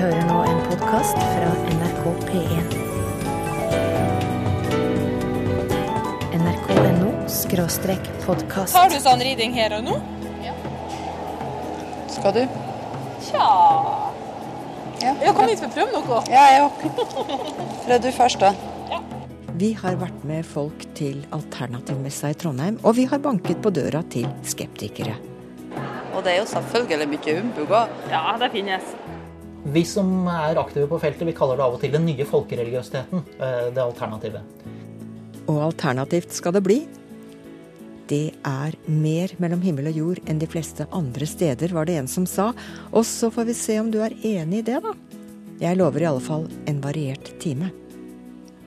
hører 0.00 0.22
nå 0.24 0.36
en 0.48 0.60
podkast 0.64 1.18
fra 1.18 1.48
NRK 1.74 2.04
P1. 2.24 2.76
nrk.no 6.38 7.10
skråstrek 7.28 8.08
podkast. 8.22 8.78
Har 8.78 8.88
du 8.88 8.96
sånn 9.02 9.20
riding 9.20 9.52
her 9.52 9.74
og 9.76 9.84
nå? 9.84 9.98
Ja. 10.46 10.54
Skal 12.14 12.38
du? 12.38 12.40
Tja 13.26 13.44
Ja. 15.00 15.12
Jeg 15.20 15.36
kom 15.36 15.48
hit 15.48 15.60
for 15.60 15.68
å 15.68 15.74
prøve 15.76 15.92
noe. 15.98 16.22
Ja, 16.32 16.46
jeg 16.54 16.64
òg. 16.64 16.82
Prøv 17.84 18.02
du 18.04 18.10
først, 18.16 18.40
da. 18.40 18.54
Vi 19.60 19.74
har 19.76 20.00
vært 20.00 20.24
med 20.24 20.48
folk 20.48 20.88
til 20.96 21.20
alternativmessa 21.36 22.32
i 22.32 22.40
Trondheim, 22.40 22.80
og 22.84 22.96
vi 22.96 23.04
har 23.08 23.20
banket 23.20 23.60
på 23.60 23.72
døra 23.72 24.00
til 24.08 24.28
skeptikere. 24.48 25.18
Og 26.16 26.24
det 26.24 26.38
er 26.38 26.40
jo 26.40 26.50
selvfølgelig 26.56 27.12
mye 27.12 27.40
umbug 27.44 27.80
òg. 27.82 27.96
Ja, 28.12 28.24
det 28.40 28.52
finnes. 28.56 28.94
Vi 29.70 29.82
som 29.86 30.26
er 30.26 30.58
aktive 30.58 30.88
på 30.90 30.98
feltet, 31.00 31.26
vi 31.28 31.34
kaller 31.36 31.58
det 31.58 31.64
av 31.64 31.74
og 31.76 31.82
til 31.82 31.92
den 31.94 32.06
nye 32.08 32.24
folkereligiøsiteten. 32.26 33.22
eh, 33.38 33.70
Det 33.74 33.82
alternativet. 33.82 34.42
Og 35.46 35.60
alternativt 35.72 36.32
skal 36.32 36.52
det 36.52 36.62
bli. 36.62 36.86
Det 38.08 38.34
er 38.44 38.74
mer 38.88 39.30
mellom 39.38 39.60
himmel 39.62 39.86
og 39.86 39.96
jord 39.96 40.18
enn 40.26 40.40
de 40.40 40.46
fleste 40.46 40.86
andre 40.90 41.26
steder, 41.26 41.72
var 41.72 41.86
det 41.86 41.98
en 41.98 42.08
som 42.08 42.26
sa. 42.26 42.52
Og 42.92 43.04
så 43.04 43.30
får 43.30 43.46
vi 43.46 43.54
se 43.54 43.78
om 43.78 43.90
du 43.90 44.00
er 44.00 44.10
enig 44.10 44.58
i 44.58 44.62
det, 44.62 44.82
da. 44.82 44.94
Jeg 45.60 45.76
lover 45.76 46.02
i 46.02 46.08
alle 46.08 46.20
fall 46.20 46.48
en 46.66 46.80
variert 46.80 47.38
time. 47.38 47.70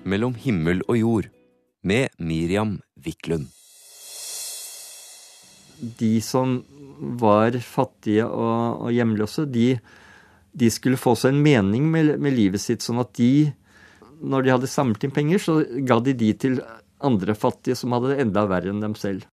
Mellom 0.06 0.36
himmel 0.36 0.82
og 0.88 0.98
jord 0.98 1.30
med 1.84 2.10
Miriam 2.20 2.82
Wiklund. 3.04 3.48
de 6.00 6.22
som 6.22 6.64
var 7.20 7.52
fattige 7.60 8.26
og, 8.26 8.86
og 8.86 8.92
hjemløse, 8.96 9.46
de, 9.52 9.80
de 10.54 10.70
skulle 10.72 11.00
få 11.02 11.16
seg 11.18 11.34
en 11.34 11.44
mening 11.44 11.90
med, 11.92 12.16
med 12.22 12.36
livet 12.38 12.62
sitt, 12.62 12.86
sånn 12.86 13.02
at 13.02 13.14
de, 13.18 13.52
når 14.22 14.46
de 14.46 14.54
hadde 14.54 14.70
samlet 14.70 15.06
inn 15.08 15.14
penger, 15.16 15.42
så 15.42 15.60
ga 15.88 16.00
de 16.04 16.14
de 16.18 16.32
til 16.38 16.60
andre 17.04 17.36
fattige 17.36 17.78
som 17.78 17.96
hadde 17.96 18.14
det 18.14 18.22
enda 18.24 18.46
verre 18.50 18.72
enn 18.72 18.84
dem 18.84 18.96
selv. 18.96 19.26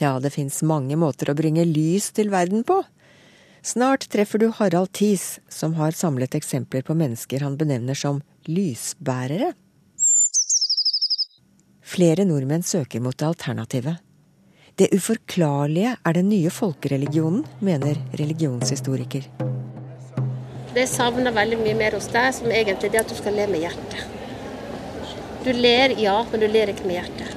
Ja, 0.00 0.16
det 0.20 0.32
fins 0.34 0.62
mange 0.64 0.96
måter 0.96 1.30
å 1.30 1.36
bringe 1.36 1.66
lys 1.68 2.10
til 2.16 2.32
verden 2.32 2.64
på. 2.66 2.80
Snart 3.62 4.06
treffer 4.08 4.40
du 4.40 4.48
Harald 4.56 4.92
Thies, 4.96 5.38
som 5.52 5.74
har 5.76 5.92
samlet 5.92 6.34
eksempler 6.38 6.82
på 6.82 6.96
mennesker 6.96 7.44
han 7.44 7.58
benevner 7.60 7.98
som 7.98 8.22
lysbærere. 8.48 9.52
Flere 11.84 12.24
nordmenn 12.24 12.64
søker 12.64 13.02
mot 13.04 13.16
det 13.18 13.28
alternativet. 13.28 14.00
Det 14.80 14.88
uforklarlige 14.96 15.96
er 16.06 16.16
den 16.16 16.30
nye 16.32 16.52
folkereligionen, 16.54 17.44
mener 17.60 18.00
religionshistoriker. 18.16 19.26
Det 20.70 20.84
jeg 20.84 20.90
savner 20.92 21.34
veldig 21.34 21.58
mye 21.64 21.74
mer 21.74 21.96
hos 21.98 22.06
deg, 22.14 22.30
som 22.36 22.52
egentlig 22.54 22.92
er 22.92 23.02
at 23.02 23.10
du 23.10 23.16
skal 23.18 23.34
le 23.34 23.46
med 23.50 23.64
hjertet. 23.64 24.04
Du 25.42 25.50
ler, 25.56 25.96
ja, 25.98 26.20
men 26.30 26.42
du 26.42 26.46
ler 26.46 26.70
ikke 26.70 26.86
med 26.86 27.00
hjertet. 27.00 27.36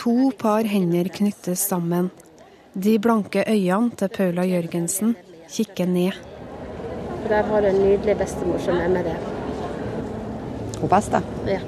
To 0.00 0.30
par 0.38 0.64
hender 0.70 1.10
knyttes 1.12 1.66
sammen. 1.68 2.08
De 2.72 2.94
blanke 3.02 3.42
øynene 3.42 3.92
til 3.98 4.12
Paula 4.14 4.46
Jørgensen 4.48 5.16
kikker 5.50 5.90
ned. 5.90 6.16
Der 7.28 7.42
har 7.42 7.60
du 7.60 7.68
en 7.68 7.82
nydelig 7.82 8.16
bestemor 8.16 8.62
som 8.64 8.78
er 8.80 8.88
med 8.88 9.10
deg. 9.10 9.28
Hun 10.80 10.88
beste. 10.88 11.20
Ja. 11.50 11.60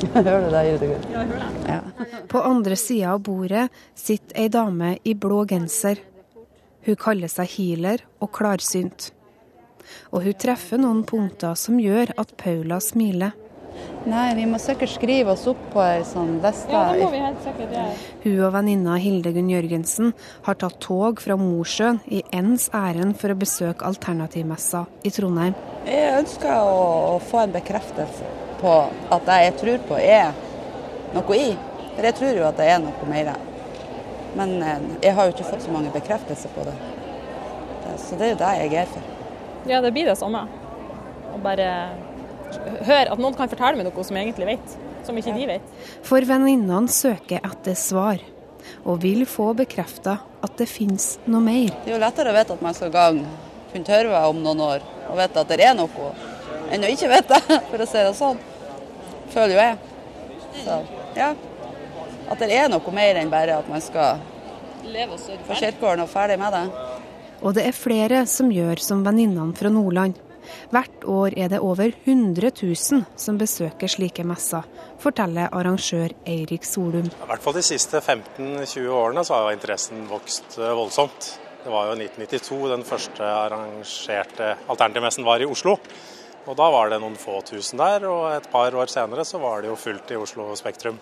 Hører 0.14 0.44
du 0.44 0.50
det, 0.54 0.64
Judegunn? 0.68 1.32
Ja. 1.66 1.80
På 2.28 2.44
andre 2.46 2.76
sida 2.78 3.16
av 3.16 3.24
bordet 3.26 3.66
sitter 3.98 4.38
ei 4.44 4.52
dame 4.52 4.94
i 5.02 5.16
blå 5.18 5.42
genser. 5.50 5.98
Hun 6.86 7.00
kaller 7.00 7.32
seg 7.32 7.50
healer 7.56 8.04
og 8.20 8.30
klarsynt. 8.36 9.10
Og 10.12 10.22
hun 10.26 10.34
treffer 10.34 10.78
noen 10.82 11.04
punkter 11.08 11.54
som 11.56 11.78
gjør 11.80 12.12
at 12.20 12.34
Paula 12.40 12.80
smiler. 12.80 13.32
Nei, 14.10 14.34
vi 14.34 14.44
må 14.50 14.58
sikkert 14.60 14.90
skrive 14.92 15.30
oss 15.32 15.44
opp 15.48 15.60
på 15.72 15.80
ei 15.84 16.00
sånn 16.04 16.40
liste. 16.42 16.72
Ja, 16.72 16.90
det 16.92 17.04
må 17.04 17.10
vi 17.12 17.20
helt 17.22 17.42
sikkert 17.44 17.70
gjøre. 17.72 17.92
Hun 18.24 18.40
og 18.48 18.52
venninna 18.56 18.96
Hildegunn 19.00 19.48
Jørgensen 19.52 20.12
har 20.48 20.58
tatt 20.60 20.78
tog 20.82 21.20
fra 21.22 21.36
Mosjøen 21.40 22.00
i 22.10 22.22
ens 22.36 22.66
ærend 22.76 23.16
for 23.20 23.32
å 23.32 23.38
besøke 23.40 23.86
alternativmessa 23.86 24.82
i 25.06 25.12
Trondheim. 25.14 25.54
Jeg 25.86 26.16
ønsker 26.18 26.50
å, 26.60 27.20
få 27.30 27.44
en 27.44 27.54
bekreftelse 27.54 28.32
på 28.60 28.74
at 29.14 29.24
det 29.30 29.38
jeg 29.46 29.54
tror 29.62 29.86
på, 29.88 30.00
er 30.02 30.34
noe 31.14 31.38
i. 31.38 31.54
For 31.94 32.08
jeg 32.10 32.18
tror 32.18 32.36
jo 32.42 32.48
at 32.50 32.58
det 32.60 32.68
er 32.74 32.82
noe 32.82 33.08
mer. 33.08 33.32
Men 34.36 34.58
eh, 34.62 34.82
jeg 35.06 35.14
har 35.16 35.26
jo 35.30 35.36
ikke 35.36 35.48
fått 35.54 35.64
så 35.64 35.72
mange 35.74 35.94
bekreftelser 35.94 36.52
på 36.56 36.66
det. 36.68 36.74
Det- 37.86 37.96
Så 38.02 38.16
det 38.18 38.26
er 38.26 38.30
jo 38.34 38.42
det 38.44 38.52
jeg 38.64 38.74
er 38.82 38.86
for. 38.92 39.02
Ja, 39.68 39.80
det 39.80 39.92
blir 39.92 40.08
det 40.08 40.16
samme. 40.18 40.46
Å 41.30 41.38
bare 41.42 41.68
høre 42.86 43.12
at 43.12 43.20
noen 43.20 43.36
kan 43.38 43.50
fortelle 43.50 43.78
meg 43.78 43.86
noe 43.88 44.06
som 44.06 44.16
jeg 44.16 44.28
egentlig 44.28 44.48
vet, 44.54 44.76
som 45.06 45.18
ikke 45.18 45.34
de 45.36 45.48
vet. 45.50 45.74
For 46.06 46.24
venninnene 46.26 46.90
søker 46.92 47.44
etter 47.44 47.76
svar, 47.78 48.22
og 48.84 49.00
vil 49.04 49.24
få 49.28 49.50
bekrefta 49.58 50.18
at 50.44 50.56
det 50.60 50.68
finnes 50.70 51.14
noe 51.26 51.42
mer. 51.44 51.72
Det 51.84 51.92
er 51.92 51.96
jo 51.98 52.02
lettere 52.02 52.32
å 52.32 52.36
vite 52.36 52.56
at 52.56 52.64
man 52.64 52.76
skal 52.76 52.92
i 52.92 52.96
gang 52.96 53.22
Punktørva 53.70 54.24
om 54.26 54.40
noen 54.42 54.64
år, 54.66 54.86
og 55.06 55.18
vite 55.20 55.44
at 55.44 55.52
det 55.52 55.60
er 55.62 55.76
noe, 55.78 56.08
enn 56.74 56.82
å 56.82 56.90
ikke 56.90 57.10
vite 57.12 57.38
det, 57.38 57.60
for 57.70 57.84
å 57.84 57.86
si 57.86 58.02
det 58.02 58.16
sånn. 58.18 58.40
Føler 59.30 59.54
jo 59.54 59.60
jeg. 59.62 59.76
Så 60.64 60.80
ja. 61.14 61.30
At 62.30 62.42
det 62.42 62.50
er 62.54 62.70
noe 62.70 62.94
mer 62.94 63.18
enn 63.20 63.30
bare 63.30 63.60
at 63.60 63.70
man 63.70 63.82
skal 63.82 64.18
Leve 64.80 65.12
og 65.12 65.20
sørge 65.20 65.44
på 65.44 65.54
kirkegården 65.58 66.02
og 66.02 66.08
ferdig 66.10 66.38
med 66.40 66.54
det. 66.56 66.89
Og 67.40 67.54
det 67.56 67.64
er 67.68 67.76
flere 67.76 68.24
som 68.28 68.50
gjør 68.52 68.82
som 68.84 69.04
venninnene 69.06 69.56
fra 69.56 69.72
Nordland. 69.72 70.18
Hvert 70.72 71.04
år 71.08 71.36
er 71.38 71.50
det 71.52 71.60
over 71.62 71.92
100 72.04 72.50
000 72.62 73.04
som 73.16 73.38
besøker 73.38 73.90
slike 73.90 74.24
messer, 74.26 74.66
forteller 75.00 75.52
arrangør 75.52 76.12
Eirik 76.28 76.66
Solum. 76.66 77.06
I 77.06 77.28
hvert 77.30 77.44
fall 77.44 77.56
de 77.56 77.64
siste 77.64 78.00
15-20 78.00 78.88
årene 78.92 79.24
så 79.26 79.38
har 79.38 79.54
interessen 79.54 80.06
vokst 80.10 80.58
eh, 80.58 80.72
voldsomt. 80.76 81.30
Det 81.60 81.72
var 81.72 81.90
jo 81.90 81.96
1992 81.98 82.60
den 82.72 82.86
første 82.88 83.24
arrangerte 83.24 84.54
alternativmessen 84.72 85.28
var 85.28 85.44
i 85.44 85.48
Oslo. 85.48 85.76
Og 86.48 86.56
da 86.56 86.66
var 86.72 86.88
det 86.90 86.98
noen 87.02 87.18
få 87.20 87.42
tusen 87.46 87.78
der, 87.78 88.06
og 88.08 88.30
et 88.32 88.48
par 88.50 88.74
år 88.74 88.88
senere 88.90 89.26
så 89.28 89.38
var 89.42 89.60
det 89.60 89.68
jo 89.68 89.78
fullt 89.78 90.14
i 90.14 90.18
Oslo 90.18 90.48
Spektrum. 90.58 90.96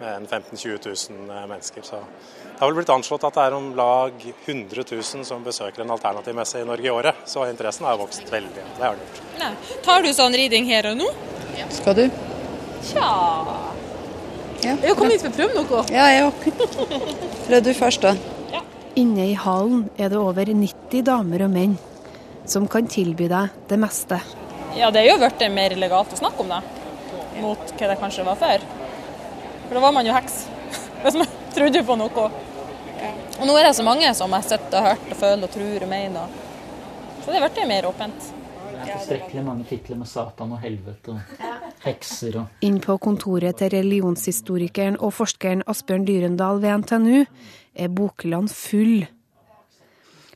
Med 0.00 0.28
15 0.28 0.56
000-20 0.58 1.10
000 1.10 1.48
mennesker. 1.48 1.82
Så 1.82 1.96
det 1.96 2.58
har 2.58 2.66
vel 2.70 2.76
blitt 2.80 2.90
anslått 2.94 3.24
at 3.26 3.34
det 3.34 3.44
er 3.46 3.54
om 3.56 3.68
lag 3.76 4.24
100 4.46 4.84
000 4.90 5.24
som 5.26 5.44
besøker 5.44 5.82
en 5.84 5.90
alternativ 5.94 6.34
messe 6.34 6.60
i 6.60 6.66
Norge 6.66 6.86
i 6.86 6.90
året. 6.90 7.22
Så 7.26 7.44
interessen 7.50 7.86
har 7.86 7.98
vokst 8.00 8.32
veldig. 8.32 8.64
Det 8.78 8.82
har 8.82 8.96
den 8.96 9.06
gjort. 9.06 9.22
Nei. 9.40 9.52
Tar 9.84 10.02
du 10.02 10.10
sånn 10.16 10.34
riding 10.38 10.66
her 10.70 10.90
og 10.92 10.98
nå? 11.00 11.12
Skal 11.70 11.98
du? 11.98 12.04
Tja 12.90 13.06
Ja. 14.62 14.76
Jeg 14.78 14.94
kom 14.94 15.10
hit 15.10 15.22
for 15.24 15.32
å 15.32 15.34
prøve 15.34 15.54
noe. 15.58 15.80
Ja, 15.90 16.04
jeg 16.14 16.28
òg. 16.28 16.44
Prøv 17.48 17.64
du 17.66 17.72
først, 17.74 18.04
da. 18.04 18.12
Ja. 18.52 18.60
Inne 18.94 19.26
i 19.32 19.34
hallen 19.34 19.88
er 19.98 20.12
det 20.12 20.20
over 20.20 20.46
90 20.46 21.02
damer 21.08 21.42
og 21.48 21.50
menn 21.50 21.74
som 22.46 22.68
kan 22.70 22.86
tilby 22.90 23.26
deg 23.30 23.50
det 23.70 23.78
meste. 23.82 24.20
Ja, 24.78 24.90
det 24.94 25.02
er 25.02 25.10
jo 25.12 25.18
blitt 25.18 25.42
mer 25.52 25.74
legalt 25.78 26.14
å 26.14 26.18
snakke 26.20 26.46
om 26.46 26.54
det, 26.54 26.62
mot 27.42 27.74
hva 27.74 27.90
det 27.90 27.98
kanskje 28.00 28.24
var 28.26 28.38
før. 28.40 28.62
For 29.72 29.80
da 29.80 29.86
var 29.86 29.92
man 29.92 30.04
jo 30.04 30.12
heks, 30.12 30.34
hvis 31.02 31.14
man 31.16 31.28
trodde 31.54 31.80
på 31.88 31.94
noe. 31.96 32.24
Og 33.38 33.46
nå 33.48 33.52
er 33.56 33.70
det 33.70 33.76
så 33.78 33.84
mange 33.86 34.10
som 34.12 34.34
har 34.36 34.42
sett 34.44 34.74
og 34.76 34.84
hørt 34.84 35.06
og 35.14 35.16
føler 35.16 35.46
og 35.48 35.54
tror 35.54 35.86
og 35.86 35.88
mener. 35.88 36.34
Så 37.22 37.32
det 37.32 37.40
ble 37.40 37.64
mer 37.70 37.88
åpent. 37.88 38.26
Det 38.66 38.82
er 38.82 38.90
Tilstrekkelig 38.90 39.46
mange 39.46 39.64
titler 39.70 39.96
med 40.02 40.10
Satan 40.12 40.52
og 40.52 40.60
helvete 40.60 41.14
og 41.14 41.80
hekser 41.86 42.36
og 42.42 42.68
Inn 42.68 42.82
på 42.84 42.98
kontoret 43.00 43.62
til 43.62 43.72
religionshistorikeren 43.72 45.00
og 45.00 45.16
forskeren 45.22 45.64
Asbjørn 45.64 46.04
Dyrendal 46.04 46.60
ved 46.60 46.84
NTNU 46.84 47.24
er 47.72 47.96
Bokeland 47.96 48.52
full. 48.52 49.06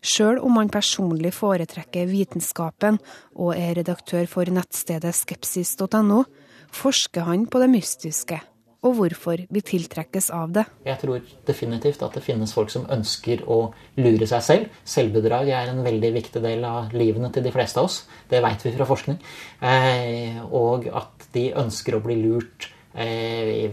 Sjøl 0.00 0.41
om 0.41 0.56
han 0.62 0.72
personlig 0.72 1.36
foretrekker 1.36 2.08
vitenskapen 2.08 3.04
og 3.36 3.53
er 3.53 3.76
redaktør 3.82 4.24
for 4.32 4.48
nettstedet 4.48 5.12
skepsis.no, 5.21 6.24
forsker 6.72 7.28
han 7.28 7.50
på 7.53 7.60
det 7.60 7.74
mystiske 7.77 8.41
og 8.86 8.94
hvorfor 9.00 9.42
vi 9.53 9.62
tiltrekkes 9.66 10.28
av 10.34 10.53
det. 10.54 10.65
Jeg 10.86 11.00
tror 11.00 11.24
definitivt 11.48 12.04
at 12.06 12.16
det 12.16 12.22
finnes 12.24 12.53
folk 12.54 12.71
som 12.72 12.86
ønsker 12.92 13.42
å 13.50 13.59
lure 13.98 14.28
seg 14.30 14.44
selv. 14.47 14.77
Selvbedrag 14.86 15.50
er 15.50 15.72
en 15.72 15.83
veldig 15.86 16.12
viktig 16.16 16.42
del 16.44 16.65
av 16.66 16.94
livene 16.97 17.33
til 17.34 17.47
de 17.47 17.54
fleste 17.54 17.83
av 17.83 17.91
oss. 17.91 18.04
Det 18.30 18.42
vet 18.44 18.66
vi 18.66 18.74
fra 18.77 18.86
forskning. 18.88 19.18
Eh, 19.60 20.38
og 20.47 20.86
at 20.92 21.28
de 21.34 21.48
ønsker 21.59 21.98
å 21.98 22.03
bli 22.04 22.21
lurt 22.22 22.71
eh, 22.94 23.68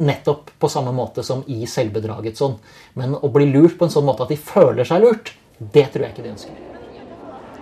nettopp 0.00 0.54
på 0.58 0.72
samme 0.72 0.92
måte 0.96 1.22
som 1.26 1.44
i 1.52 1.66
selvbedragets 1.68 2.42
ånd. 2.46 2.58
Men 2.96 3.14
å 3.16 3.28
bli 3.32 3.50
lurt 3.52 3.76
på 3.78 3.86
en 3.86 3.92
sånn 3.92 4.08
måte 4.08 4.24
at 4.24 4.32
de 4.32 4.40
føler 4.40 4.88
seg 4.88 5.04
lurt, 5.04 5.34
det 5.60 5.90
tror 5.92 6.06
jeg 6.06 6.16
ikke 6.16 6.24
de 6.24 6.34
ønsker. 6.34 6.66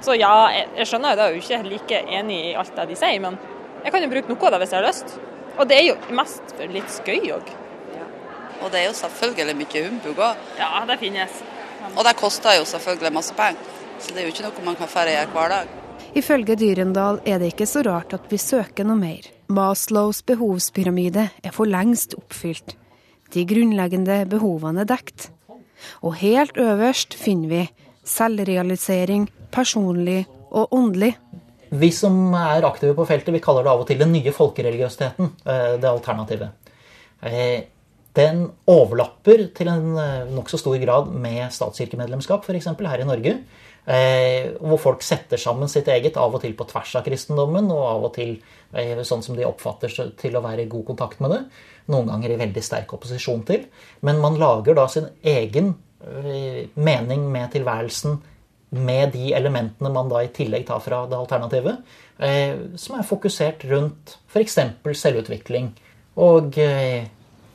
Så 0.05 0.15
ja, 0.15 0.35
jeg, 0.55 0.69
jeg 0.79 0.87
skjønner 0.87 1.15
jo 1.15 1.19
det, 1.19 1.25
jeg 1.25 1.33
er 1.33 1.35
jo 1.35 1.43
ikke 1.43 1.73
like 1.73 2.03
enig 2.21 2.37
i 2.53 2.53
alt 2.59 2.77
det 2.77 2.87
de 2.93 2.99
sier, 3.01 3.19
men 3.25 3.41
jeg 3.83 3.95
kan 3.95 4.05
jo 4.05 4.13
bruke 4.13 4.31
noe 4.31 4.47
av 4.47 4.55
det 4.55 4.63
hvis 4.63 4.77
jeg 4.77 4.79
har 4.79 4.87
lyst. 4.87 5.19
Og 5.59 5.67
det 5.69 5.79
er 5.81 5.89
jo 5.91 5.97
mest 6.15 6.55
for 6.55 6.71
litt 6.71 6.91
skøy 6.93 7.33
òg. 7.35 7.51
Og 8.63 8.71
det 8.73 8.81
er 8.81 8.89
jo 8.89 8.95
selvfølgelig 8.99 9.57
mye 9.59 9.83
humbug 9.87 10.23
òg. 10.29 10.47
Ja, 10.59 10.71
det 10.87 10.99
finnes. 11.03 11.43
Og 11.95 12.05
det 12.07 12.15
koster 12.19 12.59
jo 12.59 12.67
selvfølgelig 12.69 13.13
masse 13.15 13.35
penger. 13.35 13.75
Så 13.99 14.15
det 14.15 14.23
er 14.23 14.29
jo 14.29 14.35
ikke 14.35 14.47
noe 14.47 14.67
man 14.67 14.79
kan 14.79 14.91
færre 14.91 15.15
gjøre 15.15 15.33
hver 15.35 15.55
dag. 15.55 15.73
Ifølge 16.19 16.57
Dyrendal 16.59 17.19
er 17.27 17.41
det 17.43 17.53
ikke 17.53 17.67
så 17.69 17.83
rart 17.87 18.15
at 18.15 18.29
vi 18.31 18.39
søker 18.41 18.87
noe 18.87 18.99
mer. 18.99 19.27
Maslows 19.51 20.23
behovspyramide 20.27 21.29
er 21.43 21.55
for 21.55 21.69
lengst 21.69 22.15
oppfylt. 22.19 22.77
De 23.35 23.45
grunnleggende 23.49 24.23
behovene 24.31 24.85
er 24.87 24.89
dekt. 24.89 25.29
Og 26.03 26.17
helt 26.23 26.57
øverst 26.59 27.15
finner 27.19 27.51
vi 27.51 27.63
selvrealisering, 28.09 29.29
personlig 29.53 30.25
og 30.51 30.73
åndelig. 30.73 31.17
Vi 31.71 31.91
som 31.93 32.33
er 32.35 32.65
aktive 32.65 32.95
på 32.97 33.07
feltet, 33.09 33.35
vi 33.35 33.43
kaller 33.45 33.67
det 33.67 33.73
av 33.73 33.83
og 33.83 33.89
til 33.89 33.99
den 34.01 34.13
nye 34.15 34.33
folkereligiøsiteten. 34.33 35.33
eh, 35.47 35.77
Det 35.77 35.89
alternativet. 35.89 36.51
Eh, 37.23 37.65
Den 38.15 38.51
overlapper 38.67 39.55
til 39.55 39.69
en 39.69 39.97
eh, 39.97 40.25
nokså 40.27 40.59
stor 40.59 40.77
grad 40.79 41.13
med 41.13 41.53
statskirkemedlemskap, 41.53 42.43
f.eks. 42.43 42.65
her 42.65 43.01
i 43.01 43.05
Norge. 43.05 43.39
Hvor 44.61 44.79
folk 44.79 45.03
setter 45.03 45.39
sammen 45.39 45.69
sitt 45.69 45.87
eget, 45.89 46.17
av 46.17 46.35
og 46.35 46.43
til 46.43 46.53
på 46.53 46.67
tvers 46.69 46.97
av 46.97 47.05
kristendommen, 47.05 47.71
og 47.71 47.85
av 47.87 48.05
og 48.05 48.15
til 48.15 48.35
sånn 49.03 49.23
som 49.23 49.35
de 49.35 49.47
oppfatter 49.47 49.89
til 50.19 50.37
å 50.37 50.43
være 50.43 50.67
i 50.67 50.69
god 50.69 50.85
kontakt 50.85 51.21
med 51.21 51.31
det. 51.31 51.39
Noen 51.89 52.11
ganger 52.11 52.35
i 52.35 52.37
veldig 52.37 52.63
sterk 52.63 52.93
opposisjon 52.93 53.47
til. 53.47 53.65
Men 54.03 54.21
man 54.21 54.37
lager 54.37 54.75
da 54.75 54.87
sin 54.89 55.09
egen 55.25 55.75
mening 56.75 57.33
med 57.33 57.53
tilværelsen 57.53 58.21
med 58.71 59.13
de 59.15 59.33
elementene 59.37 59.91
man 59.93 60.11
da 60.11 60.23
i 60.25 60.33
tillegg 60.35 60.67
tar 60.69 60.81
fra 60.85 61.05
det 61.09 61.17
alternativet, 61.17 61.85
eh, 62.19 62.57
som 62.77 62.99
er 62.99 63.07
fokusert 63.09 63.65
rundt 63.71 64.19
f.eks. 64.29 64.59
selvutvikling 65.03 65.73
og 66.19 66.59
eh, 66.61 67.09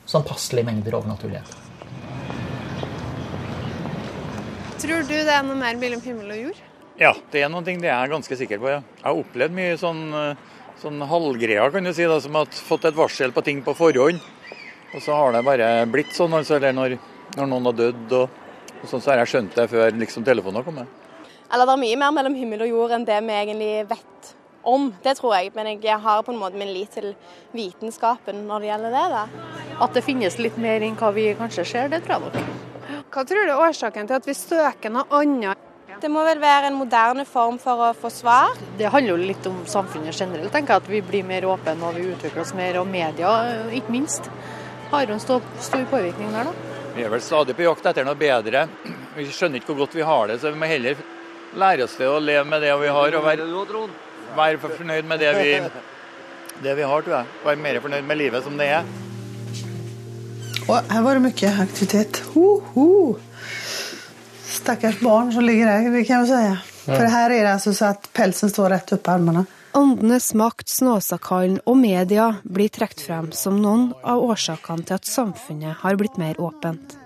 sånn 0.10 0.26
passelige 0.28 0.68
mengder 0.70 0.98
overnaturlighet. 0.98 1.60
Tror 4.84 5.06
du 5.08 5.14
det 5.16 5.32
er 5.32 5.46
noe 5.48 5.56
mer 5.56 5.78
mellom 5.80 6.02
himmel 6.04 6.34
og 6.34 6.40
jord? 6.48 6.64
Ja, 7.00 7.14
det 7.32 7.42
er 7.42 7.50
noe 7.50 7.64
ting 7.66 7.80
det 7.82 7.90
er 7.90 8.04
jeg 8.04 8.12
ganske 8.12 8.38
sikker 8.38 8.60
på. 8.62 8.70
ja. 8.70 8.82
Jeg 9.00 9.06
har 9.06 9.22
opplevd 9.22 9.56
mye 9.56 9.78
sånn, 9.80 10.04
eh, 10.14 10.36
sånn 10.82 11.00
halvgreier, 11.10 11.72
kan 11.72 11.88
du 11.88 11.94
si, 11.94 12.06
da, 12.10 12.20
som 12.22 12.36
at 12.42 12.64
fått 12.68 12.90
et 12.90 12.98
varsel 12.98 13.32
på 13.32 13.46
ting 13.46 13.64
på 13.66 13.76
forhånd. 13.78 14.22
Og 14.94 15.02
så 15.02 15.16
har 15.18 15.34
det 15.34 15.46
bare 15.46 15.70
blitt 15.90 16.14
sånn, 16.14 16.34
altså, 16.38 16.60
eller 16.60 16.76
når, 16.76 16.98
når 17.38 17.48
noen 17.50 17.70
har 17.72 17.78
dødd 17.80 18.18
og, 18.20 18.42
og 18.82 18.90
sånn, 18.92 19.02
så 19.02 19.14
har 19.14 19.24
jeg 19.24 19.32
skjønt 19.32 19.56
det 19.58 19.70
før 19.72 19.96
liksom, 20.04 20.26
telefonen 20.28 20.62
har 20.62 20.68
kommet. 20.68 21.00
Eller 21.54 21.70
det 21.70 21.74
er 21.76 21.84
mye 21.84 21.98
mer 22.02 22.14
mellom 22.16 22.36
himmel 22.38 22.64
og 22.66 22.72
jord 22.72 22.96
enn 22.96 23.06
det 23.06 23.20
vi 23.22 23.36
egentlig 23.38 23.74
vet 23.92 24.30
om. 24.64 24.88
Det 25.04 25.14
tror 25.20 25.36
jeg. 25.38 25.52
Men 25.54 25.70
jeg 25.76 26.00
har 26.02 26.24
på 26.26 26.34
en 26.34 26.40
måte 26.42 26.58
min 26.58 26.72
lit 26.74 26.96
til 26.98 27.12
vitenskapen 27.54 28.48
når 28.48 28.64
det 28.64 28.72
gjelder 28.72 28.96
det. 28.98 29.04
da. 29.14 29.52
At 29.86 29.94
det 29.94 30.06
finnes 30.06 30.40
litt 30.42 30.58
mer 30.58 30.82
enn 30.82 30.98
hva 30.98 31.12
vi 31.14 31.28
kanskje 31.38 31.68
ser, 31.70 31.92
det 31.94 32.02
tror 32.06 32.18
jeg 32.18 32.26
nok. 32.26 33.06
Hva 33.14 33.22
tror 33.30 33.46
du 33.46 33.52
er 33.54 33.62
årsaken 33.68 34.10
til 34.10 34.18
at 34.18 34.26
vi 34.28 34.34
søker 34.38 34.94
noe 34.94 35.06
annet? 35.14 35.70
Det 36.02 36.10
må 36.12 36.24
vel 36.26 36.42
være 36.42 36.68
en 36.72 36.76
moderne 36.76 37.24
form 37.30 37.60
for 37.62 37.80
å 37.86 37.94
få 37.96 38.10
svar. 38.12 38.58
Det 38.80 38.90
handler 38.92 39.14
jo 39.14 39.30
litt 39.30 39.46
om 39.48 39.62
samfunnet 39.70 40.18
generelt. 40.18 40.52
tenker 40.52 40.74
jeg 40.74 40.82
At 40.82 40.90
vi 40.90 41.02
blir 41.06 41.24
mer 41.24 41.46
åpne 41.46 41.78
og 41.86 41.96
vi 41.96 42.10
utvikler 42.10 42.42
oss 42.42 42.54
mer. 42.58 42.80
Og 42.82 42.90
media, 42.90 43.30
ikke 43.72 43.94
minst, 43.94 44.32
har 44.90 45.06
jo 45.06 45.14
en 45.14 45.22
stor, 45.22 45.46
stor 45.62 45.86
påvirkning 45.92 46.34
der, 46.34 46.50
da. 46.50 46.72
Vi 46.94 47.06
er 47.06 47.14
vel 47.14 47.22
stadig 47.22 47.56
på 47.56 47.66
jakt 47.66 47.86
etter 47.86 48.06
noe 48.06 48.18
bedre. 48.18 48.68
Vi 49.16 49.30
skjønner 49.30 49.62
ikke 49.62 49.72
hvor 49.72 49.86
godt 49.86 49.96
vi 49.96 50.06
har 50.06 50.28
det, 50.30 50.42
så 50.42 50.52
vi 50.52 50.60
må 50.60 50.70
heller 50.70 50.98
lære 51.60 51.86
oss 51.86 51.96
det 52.00 52.10
å 52.10 52.20
leve 52.22 52.46
med 52.50 52.64
det 52.64 52.74
vi 52.82 52.92
har. 52.98 53.18
Og 53.20 53.26
være, 53.26 53.48
være 54.38 54.62
fornøyd 54.64 55.10
med 55.10 55.24
det 55.24 55.32
vi, 55.40 55.56
det 56.66 56.76
vi 56.80 56.92
har, 56.92 57.06
tror 57.06 57.18
jeg. 57.20 57.40
Være 57.46 57.64
mer 57.66 57.82
fornøyd 57.84 58.08
med 58.10 58.22
livet 58.22 58.46
som 58.46 58.60
det 58.60 58.70
er. 58.80 58.94
Og 60.64 60.78
her 60.94 61.04
var 61.04 61.20
det 61.20 61.26
mye 61.26 61.56
aktivitet. 61.66 62.22
Ho, 62.36 62.48
ho. 62.76 62.88
Stakkars 64.54 65.02
barn 65.04 65.34
som 65.36 65.44
ligger 65.44 65.68
det 65.68 66.06
kan 66.08 66.24
jeg 66.24 66.30
si. 66.30 66.70
For 66.86 67.08
her 67.08 67.32
er 67.32 67.46
det 67.46 67.52
altså 67.56 67.74
så 67.76 67.92
at 67.94 68.08
pelsen 68.16 68.52
står 68.52 68.74
rett 68.76 68.96
opp 68.96 69.08
i 69.08 69.14
armene. 69.14 69.46
Åndenes 69.74 70.34
makt, 70.38 70.70
Snåsakallen 70.70 71.58
og 71.66 71.80
media 71.82 72.28
blir 72.46 72.70
trukket 72.70 73.02
frem 73.08 73.32
som 73.34 73.58
noen 73.64 73.88
av 74.06 74.22
årsakene 74.22 74.86
til 74.86 75.00
at 75.00 75.10
samfunnet 75.10 75.82
har 75.82 75.98
blitt 75.98 76.20
mer 76.22 76.38
åpent. 76.38 77.03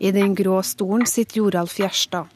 I 0.00 0.12
den 0.16 0.34
grå 0.34 0.62
stolen 0.64 1.04
sitter 1.06 1.42
Joralf 1.42 1.76
Gjerstad. 1.76 2.30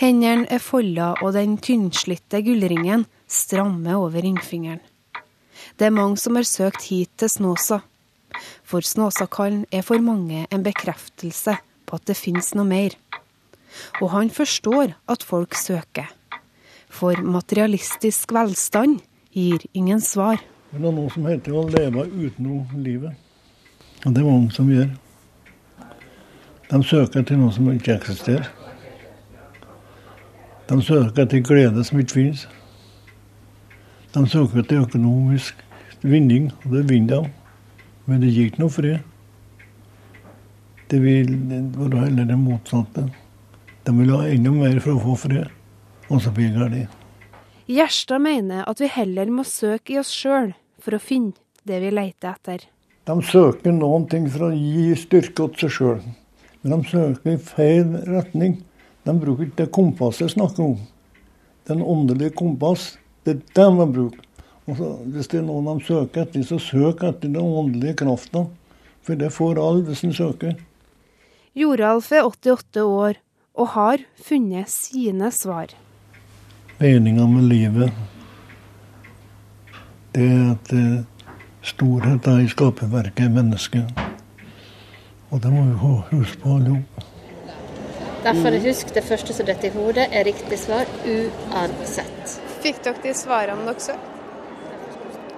Hendene 0.00 0.46
er 0.52 0.62
folda 0.64 1.10
og 1.20 1.34
den 1.36 1.58
tynnslitte 1.60 2.40
gullringen 2.44 3.04
strammer 3.28 3.98
over 4.00 4.24
ringfingeren. 4.24 4.80
Det 5.76 5.88
er 5.88 5.92
mange 5.92 6.16
som 6.16 6.38
har 6.38 6.48
søkt 6.48 6.88
hit 6.88 7.12
til 7.20 7.28
Snåsa. 7.28 7.82
For 8.64 8.80
Snåsakallen 8.80 9.66
er 9.72 9.84
for 9.84 10.00
mange 10.00 10.46
en 10.48 10.64
bekreftelse 10.64 11.58
på 11.86 12.00
at 12.00 12.08
det 12.08 12.16
finnes 12.16 12.54
noe 12.56 12.68
mer. 12.68 12.96
Og 14.00 14.10
han 14.16 14.32
forstår 14.32 14.96
at 15.12 15.24
folk 15.24 15.56
søker. 15.56 16.08
For 16.88 17.20
materialistisk 17.20 18.32
velstand 18.32 19.02
gir 19.36 19.64
ingen 19.76 20.00
svar. 20.00 20.40
Det 20.72 20.80
er 20.80 20.92
noe 20.96 21.12
som 21.12 21.28
heter 21.28 21.56
å 21.56 21.68
leve 21.68 22.08
utenom 22.08 22.64
livet. 22.80 23.12
Og 24.06 24.14
det 24.14 24.22
er 24.22 24.30
mange 24.30 24.54
som 24.56 24.70
gjør. 24.72 24.94
De 26.70 26.82
søker 26.82 27.22
til 27.22 27.38
noe 27.38 27.54
som 27.54 27.68
ikke 27.70 27.94
eksisterer. 27.94 28.48
De 30.66 30.78
søker 30.82 31.28
til 31.30 31.44
glede 31.46 31.84
som 31.86 32.00
ikke 32.02 32.18
finnes. 32.18 32.46
De 34.14 34.24
søker 34.28 34.66
til 34.66 34.82
økonomisk 34.82 35.62
vinning, 36.02 36.50
og 36.64 36.72
det 36.74 36.88
vinner 36.90 37.22
de. 37.22 37.30
Men 38.06 38.22
det 38.22 38.32
gir 38.34 38.50
ikke 38.50 38.62
noe 38.64 38.74
fred. 38.74 38.98
Det 40.90 41.00
vil 41.02 41.32
være 41.76 42.04
heller 42.04 42.26
det 42.26 42.38
motsatte. 42.38 43.08
De 43.86 43.94
vil 43.94 44.12
ha 44.14 44.26
enda 44.30 44.50
mer 44.54 44.78
for 44.82 44.96
å 44.96 45.02
få 45.02 45.16
fred, 45.26 45.50
og 46.10 46.22
så 46.22 46.30
blir 46.34 46.50
det 46.54 46.58
galt. 46.58 47.02
Gjerstad 47.66 48.22
mener 48.22 48.66
at 48.70 48.80
vi 48.82 48.90
heller 48.90 49.30
må 49.34 49.42
søke 49.46 49.94
i 49.94 49.98
oss 49.98 50.12
sjøl 50.14 50.52
for 50.82 50.94
å 50.94 51.02
finne 51.02 51.34
det 51.66 51.80
vi 51.82 51.90
leter 51.94 52.34
etter. 52.34 52.66
De 53.06 53.16
søker 53.26 53.74
noen 53.74 54.06
ting 54.10 54.26
for 54.30 54.48
å 54.48 54.54
gi 54.54 54.94
styrke 54.98 55.48
til 55.54 55.66
seg 55.66 55.74
sjøl, 55.74 55.98
men 56.66 56.82
de 56.82 56.88
søker 56.90 57.30
i 57.30 57.38
feil 57.38 57.92
retning. 58.10 58.56
De 59.06 59.14
bruker 59.14 59.46
ikke 59.46 59.62
det 59.62 59.72
kompasset 59.74 60.24
jeg 60.24 60.34
snakker 60.34 60.64
om. 60.64 60.78
Den 61.70 61.82
åndelige 61.82 62.34
kompass, 62.34 62.96
det 63.22 63.36
er 63.36 63.42
det 63.54 63.66
de 63.78 63.86
bruker. 63.92 64.22
Og 64.66 64.78
så, 64.78 64.88
hvis 65.14 65.28
det 65.30 65.38
er 65.38 65.44
noen 65.46 65.68
de 65.68 65.84
søker 65.86 66.24
etter, 66.24 66.42
så 66.42 66.58
søk 66.58 67.04
etter 67.06 67.30
den 67.30 67.38
åndelige 67.38 67.94
krafta. 68.02 68.46
For 69.06 69.14
det 69.14 69.30
får 69.34 69.60
alle 69.62 69.84
hvis 69.86 70.02
en 70.08 70.14
søker. 70.14 70.56
Joralf 71.54 72.10
er 72.12 72.26
88 72.26 72.82
år 72.82 73.20
og 73.54 73.68
har 73.76 74.02
funnet 74.18 74.68
sine 74.68 75.30
svar. 75.30 75.70
Meninga 76.80 77.28
med 77.30 77.46
livet, 77.48 77.92
det 80.12 80.26
er 80.26 80.50
at 80.50 80.74
storhet 81.62 82.26
er 82.26 82.42
i 82.42 82.50
skaperverket 82.50 83.24
er 83.28 83.32
mennesket. 83.38 84.05
Og 85.30 85.40
det 85.42 85.50
må 85.50 85.62
vi 85.66 85.78
få 85.80 85.92
huske 86.10 86.42
på 86.42 86.58
nå. 86.62 86.80
Derfor 88.26 88.58
husk 88.62 88.90
det 88.94 89.04
første 89.06 89.34
som 89.34 89.46
detter 89.46 89.70
i 89.70 89.74
hodet, 89.74 90.08
er 90.10 90.26
riktig 90.26 90.58
svar 90.58 90.88
uansett. 91.06 92.36
Fikk 92.62 92.82
dere 92.84 93.02
de 93.04 93.14
svarene 93.14 93.66
dere 93.68 93.82
søkte? 93.84 94.12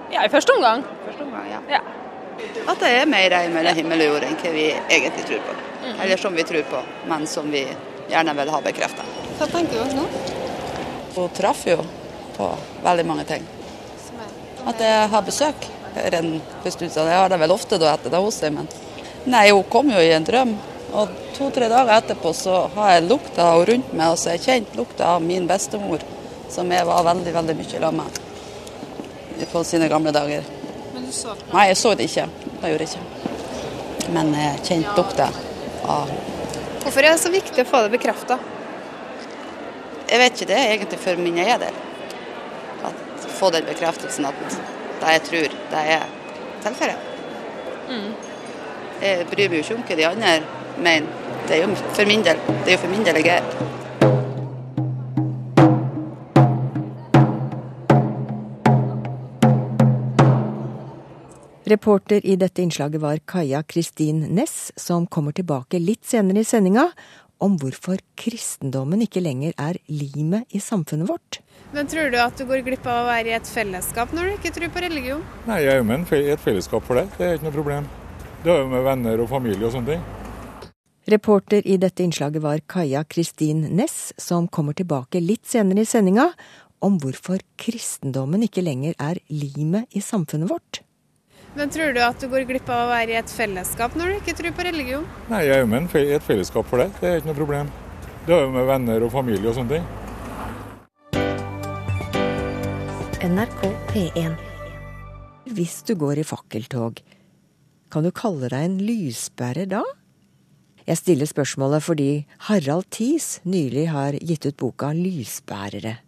Ja, 0.09 0.23
i 0.25 0.29
første 0.33 0.55
omgang. 0.57 0.83
Første 1.05 1.25
omgang, 1.25 1.45
ja. 1.51 1.59
Ja. 1.69 1.81
At 2.71 2.81
det 2.81 2.89
er 3.01 3.05
mer 3.09 3.35
mellom 3.53 3.77
himmel 3.77 4.01
og 4.05 4.13
jord 4.13 4.25
enn 4.25 4.37
hva 4.41 4.53
vi 4.55 4.65
egentlig 4.71 5.25
tror 5.27 5.43
på. 5.45 5.55
Eller 5.99 6.17
som 6.17 6.35
vi 6.37 6.45
tror 6.49 6.65
på, 6.71 6.81
men 7.11 7.27
som 7.27 7.49
vi 7.51 7.65
gjerne 8.09 8.33
vil 8.39 8.51
ha 8.53 8.61
bekrefta. 8.65 9.05
Hva 9.37 9.47
tenker 9.51 9.83
dere 9.83 9.99
nå? 9.99 10.07
Hun 11.15 11.33
traff 11.37 11.65
jo 11.67 11.77
på 12.37 12.49
veldig 12.85 13.05
mange 13.05 13.25
ting. 13.29 13.45
At 14.69 14.81
jeg 14.81 15.09
har 15.13 15.25
besøk. 15.25 15.69
er 15.95 16.15
en 16.15 16.41
bestudelse. 16.63 17.01
Jeg 17.01 17.17
har 17.17 17.29
det 17.29 17.39
vel 17.39 17.51
ofte 17.51 17.77
da 17.77 17.93
etter 17.93 18.09
det 18.13 18.19
hos 18.21 18.39
deg, 18.39 18.53
men 18.53 18.67
Nei, 19.25 19.49
hun 19.51 19.63
kom 19.63 19.91
jo 19.91 19.99
i 19.99 20.13
en 20.13 20.25
drøm. 20.25 20.55
Og 20.93 21.11
to-tre 21.35 21.67
dager 21.69 21.91
etterpå 21.99 22.31
så 22.33 22.63
har 22.75 22.95
jeg 22.95 23.09
lukta 23.09 23.45
henne 23.51 23.67
rundt 23.69 23.91
meg, 23.93 24.13
og 24.13 24.17
så 24.17 24.31
har 24.31 24.39
jeg 24.39 24.45
kjent 24.47 24.77
lukta 24.79 25.11
av 25.15 25.21
min 25.21 25.45
bestemor, 25.49 26.01
som 26.49 26.71
jeg 26.71 26.87
var 26.87 27.05
veldig, 27.11 27.33
veldig 27.35 27.55
mye 27.59 27.69
sammen 27.75 27.99
med 28.05 29.45
på 29.51 29.63
sine 29.63 29.87
gamle 29.87 30.11
dager. 30.11 30.43
Men 30.93 31.05
du 31.05 31.11
så 31.15 31.35
det? 31.35 31.45
Nei, 31.53 31.67
jeg 31.69 31.77
så 31.77 31.93
det 31.95 32.09
ikke. 32.09 32.25
Det 32.61 32.71
gjorde 32.71 32.87
jeg 32.87 32.91
ikke. 32.95 34.11
Men 34.15 34.33
jeg 34.35 34.63
kjente 34.65 34.95
lukta 34.97 35.29
av 35.89 36.15
Hvorfor 36.79 37.03
er 37.03 37.11
det 37.11 37.21
så 37.21 37.29
viktig 37.29 37.61
å 37.61 37.67
få 37.69 37.83
det 37.85 37.91
bekrefta? 37.93 38.39
Jeg 40.09 40.21
vet 40.21 40.37
ikke 40.39 40.49
det 40.49 40.59
egentlig 40.63 40.99
for 41.03 41.21
min 41.21 41.37
er 41.43 41.59
der. 41.61 41.75
At 42.87 43.27
få 43.35 43.51
den 43.53 43.67
bekreftelsen 43.67 44.25
at 44.25 44.41
det 44.99 45.13
jeg 45.13 45.25
tror, 45.27 45.59
det 45.73 45.83
er 45.93 46.09
tilfellet. 46.63 47.05
Jeg 48.99 49.27
bryr 49.31 49.47
meg 49.47 49.61
jo 49.61 49.63
ikke 49.63 49.75
om 49.77 49.83
hva 49.87 49.95
de 49.95 50.07
andre 50.09 50.31
mener. 50.83 51.11
Det 51.47 51.55
er 51.55 51.61
jo 51.63 51.75
for 51.95 52.05
min 52.09 52.23
del, 52.25 52.39
det 52.65 52.73
er 52.73 52.75
jo 52.75 52.81
for 52.81 52.91
min 52.91 53.05
del 53.07 53.19
jeg 53.23 53.39
er. 53.39 53.77
Reporter 61.69 62.25
i 62.25 62.35
dette 62.41 62.63
innslaget 62.63 63.01
var 63.01 63.21
Kaja 63.29 63.61
Kristin 63.63 64.23
Næss, 64.35 64.71
som 64.75 65.05
kommer 65.07 65.31
tilbake 65.37 65.79
litt 65.79 66.03
senere 66.09 66.41
i 66.41 66.47
sendinga 66.47 66.89
om 67.39 67.55
hvorfor 67.61 68.01
kristendommen 68.19 69.05
ikke 69.05 69.23
lenger 69.23 69.53
er 69.55 69.79
limet 69.87 70.49
i 70.51 70.59
samfunnet 70.59 71.07
vårt. 71.07 71.39
Men 71.71 71.87
tror 71.87 72.09
du 72.11 72.17
at 72.19 72.35
du 72.35 72.47
går 72.49 72.65
glipp 72.65 72.89
av 72.89 73.05
å 73.05 73.07
være 73.11 73.31
i 73.31 73.37
et 73.37 73.47
fellesskap 73.47 74.11
når 74.17 74.27
du 74.27 74.35
ikke 74.39 74.53
tror 74.57 74.75
på 74.75 74.83
religion? 74.89 75.23
Nei, 75.47 75.61
jeg 75.63 75.77
er 75.77 75.81
jo 75.83 75.89
med 75.93 76.13
i 76.17 76.27
et 76.33 76.43
fellesskap 76.43 76.89
for 76.89 76.99
det. 76.99 77.07
Det 77.15 77.27
er 77.27 77.37
ikke 77.37 77.51
noe 77.51 77.59
problem. 77.61 77.89
Det 78.39 78.51
er 78.53 78.61
jo 78.61 78.69
med 78.71 78.85
venner 78.85 79.19
og 79.19 79.27
familie 79.27 79.67
og 79.67 79.73
sånne 79.75 79.95
ting. 79.95 80.03
Reporter 81.09 81.65
i 81.67 81.75
dette 81.81 82.05
innslaget 82.05 82.43
var 82.43 82.61
Kaja 82.69 83.01
Kristin 83.03 83.65
Næss, 83.75 84.13
som 84.21 84.47
kommer 84.47 84.77
tilbake 84.77 85.19
litt 85.19 85.47
senere 85.49 85.83
i 85.83 85.89
sendinga 85.89 86.29
om 86.85 86.95
hvorfor 87.03 87.41
kristendommen 87.59 88.45
ikke 88.45 88.63
lenger 88.63 88.95
er 89.01 89.19
limet 89.27 89.91
i 89.91 90.03
samfunnet 90.05 90.51
vårt. 90.51 90.81
Men 91.57 91.71
tror 91.73 91.91
du 91.91 91.99
at 92.05 92.21
du 92.21 92.29
går 92.31 92.45
glipp 92.47 92.69
av 92.71 92.85
å 92.85 92.91
være 92.93 93.15
i 93.15 93.19
et 93.19 93.31
fellesskap 93.33 93.97
når 93.99 94.13
du 94.13 94.17
ikke 94.21 94.37
tror 94.37 94.55
på 94.55 94.67
religion? 94.69 95.07
Nei, 95.31 95.43
jeg 95.49 95.57
er 95.57 95.65
jo 95.65 95.71
med 95.73 95.95
i 95.97 96.15
et 96.15 96.23
fellesskap 96.23 96.69
for 96.69 96.79
det. 96.79 96.91
Det 97.01 97.09
er 97.09 97.19
ikke 97.19 97.31
noe 97.33 97.41
problem. 97.41 97.71
Det 98.27 98.37
er 98.37 98.45
jo 98.45 98.53
med 98.53 98.69
venner 98.69 99.03
og 99.03 99.11
familie 99.11 99.49
og 99.49 99.57
sånne 99.57 99.79
ting. 99.79 99.85
NRK 103.19 103.63
P1. 103.89 104.37
Hvis 105.49 105.81
du 105.83 105.97
går 105.99 106.21
i 106.21 106.27
fakkeltog, 106.27 107.01
kan 107.89 108.05
du 108.05 108.11
kalle 108.15 108.49
deg 108.51 108.65
en 108.65 108.77
lysbærer 108.85 109.69
da? 109.69 109.81
Jeg 110.89 110.97
stiller 110.97 111.29
spørsmålet 111.29 111.83
fordi 111.85 112.09
Harald 112.47 112.87
Thies 112.93 113.39
nylig 113.45 113.89
har 113.91 114.17
gitt 114.17 114.47
ut 114.49 114.57
boka 114.57 114.89
Lysbærere. 114.97 115.99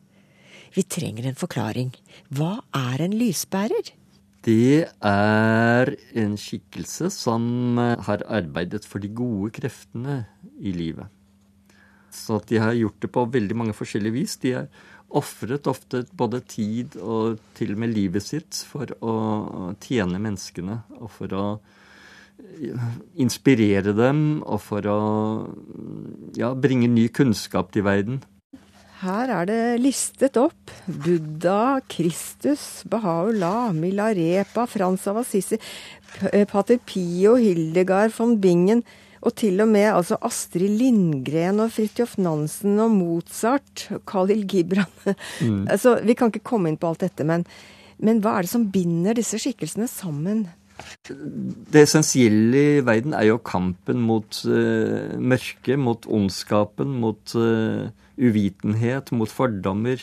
Vi 0.74 0.84
trenger 0.88 1.28
en 1.28 1.38
forklaring. 1.38 1.92
Hva 2.34 2.64
er 2.74 3.04
en 3.06 3.14
lysbærer? 3.14 3.92
Det 4.42 4.88
er 5.06 5.92
en 6.18 6.38
skikkelse 6.40 7.12
som 7.14 7.78
har 7.78 8.24
arbeidet 8.26 8.88
for 8.90 9.04
de 9.04 9.12
gode 9.14 9.52
kreftene 9.60 10.24
i 10.58 10.74
livet. 10.74 11.06
Så 12.12 12.40
de 12.50 12.58
har 12.58 12.74
gjort 12.74 12.98
det 13.04 13.12
på 13.14 13.28
veldig 13.36 13.56
mange 13.56 13.76
forskjellige 13.78 14.18
vis. 14.18 14.38
De 14.42 14.56
har 14.58 14.68
ofret 15.18 15.68
ofte 15.68 16.06
både 16.18 16.42
tid 16.48 16.96
og 17.02 17.40
til 17.58 17.76
og 17.76 17.84
med 17.84 17.94
livet 17.96 18.24
sitt 18.24 18.62
for 18.68 18.92
å 19.04 19.16
tjene 19.84 20.22
menneskene 20.22 20.82
og 21.00 21.12
for 21.14 21.36
å 21.36 21.46
inspirere 23.22 23.94
dem 23.96 24.42
og 24.42 24.62
for 24.66 24.88
å 24.90 25.00
ja, 26.38 26.54
bringe 26.58 26.90
ny 26.90 27.08
kunnskap 27.14 27.72
til 27.74 27.86
verden. 27.86 28.22
Her 29.02 29.32
er 29.34 29.48
det 29.50 29.62
listet 29.82 30.38
opp 30.38 30.72
Buddha, 30.86 31.82
Kristus, 31.90 32.84
Baha'u'llah, 32.90 33.72
Milarepa, 33.74 34.68
Frans 34.70 35.08
av 35.10 35.24
Assisi, 35.24 35.58
Pater 36.52 36.78
Pio, 36.86 37.34
Hildegard 37.42 38.14
von 38.14 38.36
Bingen 38.42 38.84
og 39.22 39.36
til 39.38 39.62
og 39.62 39.70
med 39.70 39.88
altså 39.92 40.18
Astrid 40.26 40.80
Lindgren 40.80 41.62
og 41.62 41.74
Fridtjof 41.76 42.18
Nansen 42.22 42.80
og 42.82 42.94
Mozart, 42.96 43.86
Khalil 44.10 44.48
Gibran 44.50 44.90
mm. 45.06 45.68
altså, 45.74 46.00
Vi 46.06 46.18
kan 46.18 46.34
ikke 46.34 46.48
komme 46.54 46.72
inn 46.72 46.80
på 46.82 46.90
alt 46.90 47.06
dette, 47.06 47.28
men, 47.28 47.46
men 48.02 48.24
hva 48.24 48.38
er 48.38 48.48
det 48.48 48.54
som 48.54 48.70
binder 48.74 49.18
disse 49.18 49.40
skikkelsene 49.42 49.90
sammen? 49.92 50.48
Det 51.06 51.84
essensielle 51.84 52.62
i 52.80 52.82
verden 52.86 53.14
er 53.14 53.28
jo 53.30 53.42
kampen 53.46 54.02
mot 54.02 54.42
uh, 54.50 55.14
mørket, 55.22 55.78
mot 55.78 56.08
ondskapen, 56.10 56.96
mot 57.04 57.36
uh, 57.38 57.92
uvitenhet, 58.18 59.12
mot 59.14 59.30
fordommer. 59.30 60.02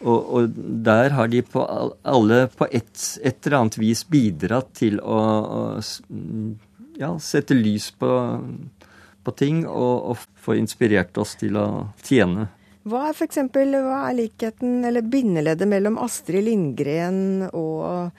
Og, 0.00 0.32
og, 0.36 0.56
der 0.84 1.12
har 1.16 1.28
de 1.32 1.40
på 1.44 1.62
alle 2.04 2.46
på 2.52 2.68
et, 2.68 2.90
et, 3.24 3.38
eller 3.44 3.58
annet 3.62 3.78
vis 3.80 4.04
bidratt 4.08 4.74
til 4.76 4.98
å, 5.00 5.20
å 5.20 5.60
ja, 7.00 7.12
sette 7.22 7.56
lys 7.56 7.90
på, 7.98 8.10
på 9.24 9.34
ting 9.38 9.64
og, 9.66 10.12
og, 10.12 10.24
få 10.46 10.56
inspirert 10.60 11.16
oss 11.18 11.34
til 11.40 11.58
å 11.58 11.66
tjene. 12.06 12.48
Hva 12.86 13.08
er 13.08 13.16
f.eks. 13.16 13.40
hva 13.50 14.00
er 14.06 14.14
likheten 14.14 14.84
eller 14.86 15.02
bindeleddet 15.02 15.66
mellom 15.66 15.98
Astrid 15.98 16.46
Lindgren 16.46 17.48
og 17.50 18.12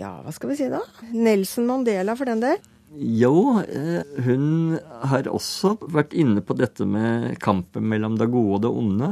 ja, 0.00 0.16
hva 0.24 0.32
skal 0.34 0.50
vi 0.50 0.58
si 0.58 0.66
da? 0.72 0.80
Nelson 1.12 1.68
Mandela, 1.68 2.16
for 2.18 2.30
den 2.30 2.42
del? 2.42 2.58
Jo, 2.90 3.60
eh, 3.62 4.02
hun 4.26 4.78
har 5.06 5.28
også 5.30 5.76
vært 5.94 6.14
inne 6.18 6.42
på 6.42 6.56
dette 6.58 6.86
med 6.88 7.36
kampen 7.42 7.86
mellom 7.86 8.16
det 8.18 8.30
gode 8.32 8.56
og 8.56 8.64
det 8.64 8.72
onde. 8.82 9.10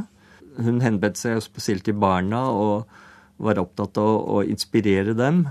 Hun 0.58 0.80
henbedte 0.82 1.20
seg 1.20 1.42
spesielt 1.44 1.86
til 1.86 1.94
barna 2.00 2.48
og 2.50 2.88
var 3.38 3.60
opptatt 3.62 4.00
av 4.02 4.16
å 4.34 4.42
inspirere 4.42 5.14
dem. 5.14 5.44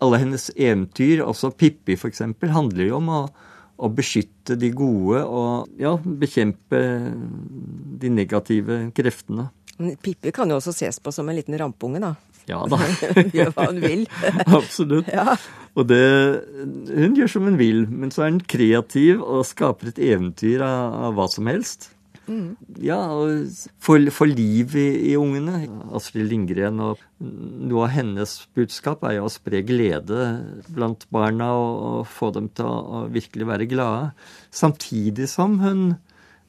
Alle 0.00 0.20
hennes 0.22 0.48
eventyr, 0.56 1.22
også 1.26 1.52
Pippi 1.52 1.96
f.eks., 1.98 2.22
handler 2.52 2.86
jo 2.86 2.98
om 2.98 3.10
å, 3.12 3.20
å, 3.76 3.90
beskytte 3.92 4.56
de 4.60 4.72
gode 4.72 5.22
og 5.24 5.80
ja, 5.80 5.94
bekjempe 6.00 6.80
de 8.00 8.12
negative 8.12 8.82
kreftene. 8.96 9.50
Pippi 10.00 10.32
kan 10.36 10.50
jo 10.50 10.58
også 10.60 10.74
ses 10.76 11.00
på 11.00 11.12
som 11.12 11.28
en 11.28 11.38
liten 11.38 11.56
rampunge, 11.60 12.02
da. 12.02 12.14
Ja 12.48 12.64
da. 12.68 12.80
gjør 13.36 13.52
hva 13.54 13.68
hun 13.68 13.80
vil. 13.82 14.04
Absolutt. 14.58 15.08
Ja. 15.12 15.36
Og 15.78 15.86
det, 15.86 16.02
hun 16.88 17.16
gjør 17.16 17.30
som 17.30 17.46
hun 17.46 17.60
vil, 17.60 17.84
men 17.86 18.12
så 18.14 18.26
er 18.26 18.34
hun 18.34 18.42
kreativ 18.42 19.22
og 19.22 19.44
skaper 19.48 19.92
et 19.92 20.00
eventyr 20.10 20.64
av, 20.66 20.96
av 21.10 21.18
hva 21.18 21.28
som 21.30 21.48
helst. 21.50 21.92
Mm. 22.30 22.50
Ja, 22.84 22.98
og 23.10 23.50
for, 23.82 24.02
for 24.14 24.30
liv 24.30 24.76
i, 24.78 24.86
i, 25.10 25.14
ungene. 25.18 25.64
Astrid 25.96 26.28
Lindgren 26.30 26.78
og 26.84 27.02
noe 27.18 27.88
av 27.88 27.94
hennes 27.96 28.36
budskap 28.56 29.02
er 29.08 29.18
jo 29.18 29.26
å 29.26 29.32
spre 29.32 29.64
glede 29.66 30.28
blant 30.70 31.08
barna 31.12 31.50
og, 31.58 31.72
og 31.88 32.04
få 32.10 32.30
dem 32.36 32.46
til 32.54 32.70
å, 32.70 32.76
å 32.80 33.02
virkelig 33.10 33.50
være 33.50 33.68
glade. 33.70 34.12
Samtidig 34.62 35.28
som 35.32 35.58
hun 35.64 35.90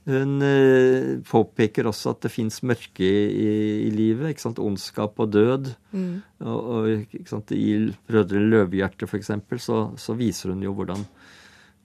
hun 0.10 0.42
eh, 0.42 1.20
påpeker 1.30 1.86
også 1.86 2.16
at 2.16 2.24
det 2.26 2.32
fins 2.34 2.62
mørke 2.66 3.06
i, 3.06 3.50
i, 3.86 3.90
livet. 3.94 4.32
ikke 4.32 4.46
sant, 4.48 4.62
Ondskap 4.62 5.20
og 5.22 5.30
død. 5.30 5.70
Mm. 5.94 6.16
Og, 6.42 6.72
og 6.74 6.88
ikke 7.20 7.30
sant, 7.30 7.54
I 7.54 7.94
'Brødre 7.94 8.42
Løvehjerte' 8.42 9.06
f.eks. 9.06 9.30
Så, 9.62 9.82
så 10.02 10.18
viser 10.18 10.56
hun 10.56 10.64
jo 10.66 10.74
hvordan, 10.74 11.06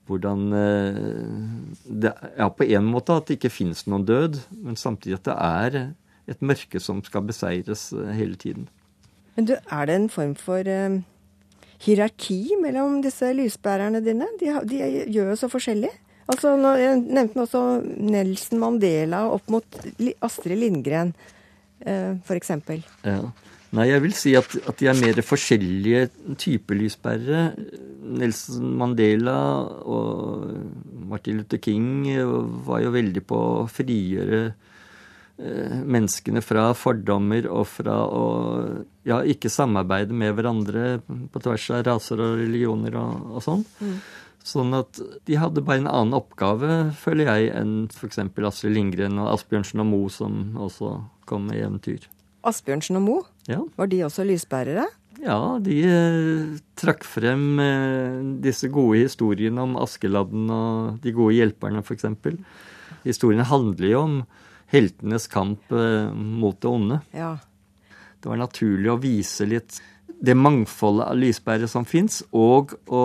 hvordan 0.07 0.53
eh, 0.55 0.97
Det 2.03 2.13
er 2.15 2.49
på 2.55 2.67
en 2.67 2.87
måte 2.87 3.17
at 3.17 3.27
det 3.27 3.37
ikke 3.37 3.53
fins 3.53 3.85
noen 3.87 4.05
død, 4.07 4.39
men 4.63 4.79
samtidig 4.79 5.19
at 5.19 5.27
det 5.27 5.37
er 5.37 5.77
et 6.27 6.41
mørke 6.43 6.79
som 6.83 7.03
skal 7.05 7.27
beseires 7.27 7.89
eh, 7.93 8.11
hele 8.17 8.39
tiden. 8.39 8.67
Men 9.37 9.47
du, 9.49 9.53
er 9.55 9.85
det 9.85 9.95
en 9.95 10.09
form 10.09 10.33
for 10.39 10.65
uh, 10.65 10.97
hierarki 11.85 12.57
mellom 12.61 13.03
disse 13.05 13.29
lysbærerne 13.37 14.01
dine? 14.01 14.25
De, 14.41 14.49
de 14.65 14.79
gjør 15.13 15.29
jo 15.35 15.35
så 15.37 15.49
forskjellig. 15.51 15.91
Altså, 16.27 16.55
Jeg 16.75 17.03
nevnte 17.05 17.43
også 17.45 17.61
Nelson 17.85 18.59
Mandela 18.59 19.27
opp 19.29 19.45
mot 19.53 19.77
Astrid 20.25 20.57
Lindgren, 20.57 21.13
uh, 21.85 22.17
f.eks. 22.25 22.51
Ja. 23.05 23.19
Nei, 23.75 23.89
jeg 23.89 24.03
vil 24.05 24.13
si 24.15 24.31
at, 24.39 24.53
at, 24.63 24.77
de 24.79 24.87
er 24.87 24.95
mer 24.95 25.19
forskjellige 25.25 26.05
typer 26.39 26.77
lyspærere. 26.79 27.41
Nelson 28.07 28.69
Mandela 28.79 29.35
og 29.83 30.45
Martin 31.09 31.41
Luther 31.41 31.59
King 31.59 32.05
var 32.67 32.85
jo 32.85 32.93
veldig 32.95 33.23
på 33.27 33.41
å 33.57 33.65
frigjøre 33.67 34.39
eh, 34.47 35.75
menneskene 35.83 36.43
fra 36.45 36.69
fordommer 36.79 37.49
og 37.51 37.67
fra 37.73 37.97
å 38.07 38.23
ja, 39.07 39.19
ikke 39.19 39.51
samarbeide 39.51 40.15
med 40.15 40.37
hverandre 40.37 41.01
på 41.03 41.43
tvers 41.43 41.67
av 41.75 41.83
raser 41.89 42.23
og 42.23 42.39
religioner 42.39 42.95
og, 43.01 43.35
og 43.35 43.43
sånn. 43.43 43.67
Mm. 43.83 43.99
Sånn 44.47 44.71
at 44.77 44.99
de 45.27 45.35
hadde 45.35 45.63
bare 45.67 45.81
en 45.81 45.89
annen 45.91 46.15
oppgave, 46.15 46.93
føler 46.95 47.27
jeg, 47.27 47.49
enn 47.59 47.89
f.eks. 47.91 48.21
Astrid 48.47 48.77
Lindgren 48.77 49.19
og 49.19 49.33
Asbjørnsen 49.33 49.83
og 49.83 49.89
Mo, 49.89 50.05
som 50.13 50.55
også 50.55 50.93
kom 51.27 51.49
med 51.49 51.59
eventyr. 51.59 52.07
Asbjørnsen 52.47 52.99
og 53.01 53.03
Mo, 53.03 53.17
ja. 53.47 53.61
var 53.79 53.91
de 53.91 54.03
også 54.05 54.25
lysbærere? 54.27 54.87
Ja, 55.23 55.57
de 55.63 55.77
eh, 55.87 56.57
trakk 56.77 57.05
frem 57.07 57.45
eh, 57.63 58.17
disse 58.43 58.69
gode 58.69 59.01
historiene 59.01 59.63
om 59.63 59.77
Askeladden 59.81 60.49
og 60.53 60.99
de 61.01 61.13
gode 61.15 61.37
hjelperne, 61.39 61.81
f.eks. 61.81 62.05
Historiene 63.07 63.47
handler 63.47 63.89
jo 63.89 64.03
om 64.03 64.17
heltenes 64.71 65.27
kamp 65.31 65.73
eh, 65.73 66.11
mot 66.13 66.59
det 66.61 66.69
onde. 66.69 66.99
Ja. 67.17 67.37
Det 68.21 68.29
var 68.29 68.41
naturlig 68.43 68.91
å 68.93 68.99
vise 69.01 69.47
litt 69.49 69.79
det 70.17 70.33
mangfoldet 70.37 71.11
av 71.11 71.19
lysbærere 71.19 71.69
som 71.69 71.85
fins, 71.85 72.23
og 72.33 72.73
å 72.89 73.03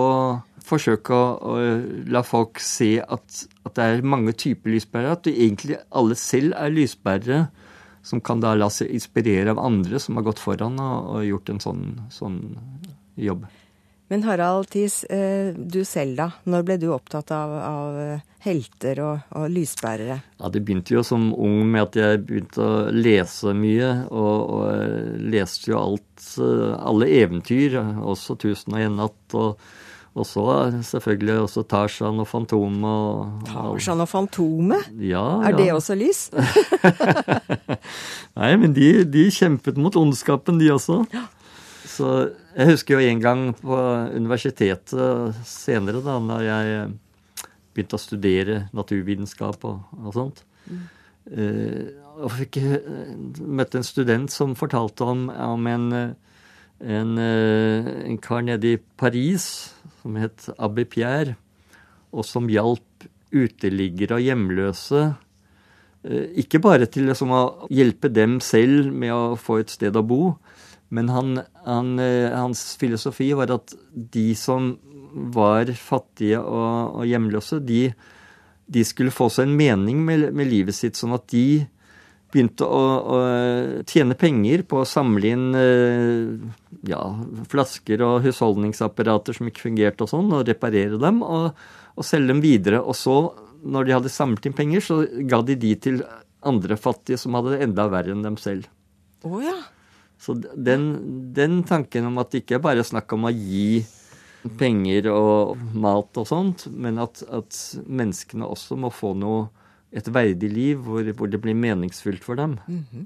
forsøke 0.65 1.13
å, 1.13 1.25
å, 1.37 1.57
la 2.09 2.23
folk 2.25 2.61
se 2.63 2.95
at, 3.01 3.43
at, 3.65 3.73
det 3.75 3.85
er 3.85 4.05
mange 4.05 4.33
typer 4.37 4.73
lysbærere. 4.73 5.17
At 5.17 5.27
du 5.27 5.33
egentlig 5.33 5.77
alle 5.93 6.17
selv 6.19 6.57
er 6.57 6.73
lysbærere 6.73 7.43
som 8.03 8.21
kan 8.21 8.43
da 8.43 8.53
la 8.57 8.69
seg 8.73 8.91
inspirere 8.93 9.53
av 9.53 9.61
andre 9.63 9.99
som 9.99 10.19
har 10.19 10.27
gått 10.27 10.41
foran 10.43 10.79
og, 10.81 11.11
og 11.15 11.27
gjort 11.27 11.53
en 11.53 11.61
sånn, 11.63 11.83
sånn, 12.11 12.39
jobb. 13.15 13.45
Men 14.11 14.25
Harald 14.27 14.67
Thies, 14.69 15.03
eh, 15.09 15.55
du 15.55 15.81
selv 15.87 16.17
da. 16.19 16.27
Når 16.45 16.65
ble 16.67 16.75
du 16.81 16.89
opptatt 16.93 17.31
av, 17.33 17.53
av 17.55 17.99
helter 18.43 18.99
og, 19.01 19.29
og, 19.31 19.47
lysbærere? 19.53 20.19
Ja, 20.41 20.49
Det 20.51 20.61
begynte 20.65 20.97
jo 20.97 21.03
som 21.07 21.31
ung 21.33 21.63
med 21.71 21.87
at 21.87 21.97
jeg 21.97 22.25
begynte 22.27 22.61
å 22.65 22.83
lese 22.91 23.55
mye. 23.57 23.93
Og, 24.11 24.35
og 24.57 25.23
leste 25.33 25.71
jo 25.71 25.79
alt, 25.79 26.27
alle 26.37 27.09
eventyr, 27.23 27.79
også 28.03 28.37
'Tusen 28.37 28.75
og 28.75 28.83
en 28.83 29.01
natt'. 29.01 29.39
og 29.39 29.57
Og 30.13 30.27
så 30.29 30.43
selvfølgelig 30.85 31.39
også 31.41 31.63
Tarzan 31.65 32.19
og 32.21 32.27
Fantomet. 32.29 33.45
Tarzan 33.49 34.03
og 34.03 34.09
Fantomet? 34.09 34.91
Ja, 35.01 35.41
er 35.41 35.57
det 35.57 35.71
også 35.73 35.97
lys? 35.97 36.27
Nei, 38.39 38.51
men 38.61 38.73
de, 38.75 38.89
de, 39.05 39.27
kjempet 39.33 39.79
mot 39.79 39.95
ondskapen, 39.99 40.59
de 40.61 40.71
også. 40.73 41.03
Så 41.93 42.09
jeg 42.55 42.71
husker 42.71 42.97
jo 42.97 43.11
en 43.11 43.21
gang 43.21 43.43
på 43.59 43.77
universitetet 44.15 45.43
senere, 45.47 46.01
da 46.05 46.17
når 46.21 46.45
jeg 46.47 46.87
begynte 47.73 47.97
å 47.97 48.01
studere 48.01 48.57
naturvitenskap 48.73 49.65
og, 49.69 49.83
og 50.01 50.15
sånt. 50.15 50.43
Mm. 50.69 50.83
Uh, 51.23 51.85
og 52.23 52.33
fikk 52.35 52.59
møtte 53.41 53.79
en 53.79 53.87
student 53.87 54.29
som 54.29 54.57
fortalte 54.57 55.05
om, 55.07 55.27
om 55.31 55.69
en, 55.71 55.85
en, 56.83 57.13
en 57.17 58.19
kar 58.21 58.43
nede 58.45 58.75
i 58.75 58.81
Paris 59.01 59.47
som 60.03 60.19
het 60.19 60.49
Abbé 60.59 60.85
Pierre, 60.85 61.37
og 62.13 62.27
som 62.27 62.49
hjalp 62.51 63.07
uteliggere 63.33 64.19
og 64.19 64.25
hjemløse. 64.27 65.03
Ikke 66.03 66.59
bare 66.59 66.89
til 66.91 67.07
liksom 67.07 67.31
å 67.31 67.43
hjelpe 67.71 68.09
dem 68.11 68.39
selv 68.43 68.89
med 68.91 69.13
å 69.15 69.35
få 69.39 69.61
et 69.61 69.71
sted 69.71 69.95
å 69.95 70.03
bo, 70.03 70.33
men 70.93 71.07
han, 71.09 71.37
han, 71.65 71.93
hans 72.35 72.73
filosofi 72.77 73.31
var 73.33 73.53
at 73.55 73.71
de 73.93 74.25
som 74.37 74.73
var 75.13 75.69
fattige 75.77 76.41
og, 76.41 76.99
og 76.99 77.07
hjemløse, 77.07 77.59
de, 77.65 77.85
de, 78.65 78.83
skulle 78.87 79.13
få 79.13 79.29
seg 79.33 79.47
en 79.47 79.55
mening 79.57 80.01
med, 80.05 80.27
med, 80.35 80.49
livet 80.49 80.77
sitt, 80.77 80.97
sånn 80.99 81.15
at 81.15 81.27
de 81.31 81.63
begynte 82.33 82.65
å, 82.65 82.81
å, 83.13 83.17
tjene 83.89 84.17
penger 84.17 84.63
på 84.65 84.81
å 84.81 84.89
samle 84.89 85.33
inn 85.35 85.47
ja, 86.89 87.01
flasker 87.51 88.01
og 88.05 88.23
husholdningsapparater 88.25 89.37
som 89.37 89.49
ikke 89.49 89.67
fungerte 89.67 90.07
og 90.07 90.13
sånn, 90.15 90.31
og 90.33 90.47
reparere 90.49 90.97
dem, 91.01 91.21
og, 91.21 91.51
og, 91.93 92.05
selge 92.07 92.33
dem 92.33 92.41
videre. 92.43 92.81
Og 92.81 92.97
så, 92.97 93.17
når 93.63 93.87
de 93.87 93.95
hadde 93.95 94.11
samlet 94.11 94.47
inn 94.49 94.55
penger, 94.57 94.83
så 94.83 94.99
ga 95.29 95.41
de 95.45 95.55
de 95.59 95.73
til 95.79 96.03
andre 96.43 96.77
fattige 96.79 97.19
som 97.21 97.35
hadde 97.37 97.55
det 97.55 97.63
enda 97.67 97.87
verre 97.91 98.13
enn 98.13 98.25
dem 98.25 98.37
selv. 98.41 98.67
Oh, 99.23 99.39
ja. 99.43 99.55
Så 100.19 100.35
den, 100.39 100.87
den 101.35 101.61
tanken 101.67 102.07
om 102.07 102.19
at 102.21 102.31
det 102.31 102.43
ikke 102.43 102.59
er 102.59 102.63
bare 102.63 102.85
snakk 102.85 103.11
om 103.15 103.27
å 103.27 103.33
gi 103.33 103.83
penger 104.59 105.07
og 105.11 105.59
mat 105.75 106.19
og 106.19 106.27
sånt, 106.27 106.65
men 106.67 106.99
at, 107.01 107.23
at 107.31 107.59
menneskene 107.87 108.47
også 108.47 108.77
må 108.79 108.91
få 108.93 109.13
noe, 109.19 109.49
et 109.93 110.07
verdig 110.09 110.49
liv 110.49 110.79
hvor, 110.81 111.05
hvor 111.13 111.29
det 111.29 111.37
blir 111.43 111.53
meningsfullt 111.53 112.23
for 112.25 112.39
dem. 112.39 112.55
Mm 112.65 112.85
-hmm. 112.91 113.05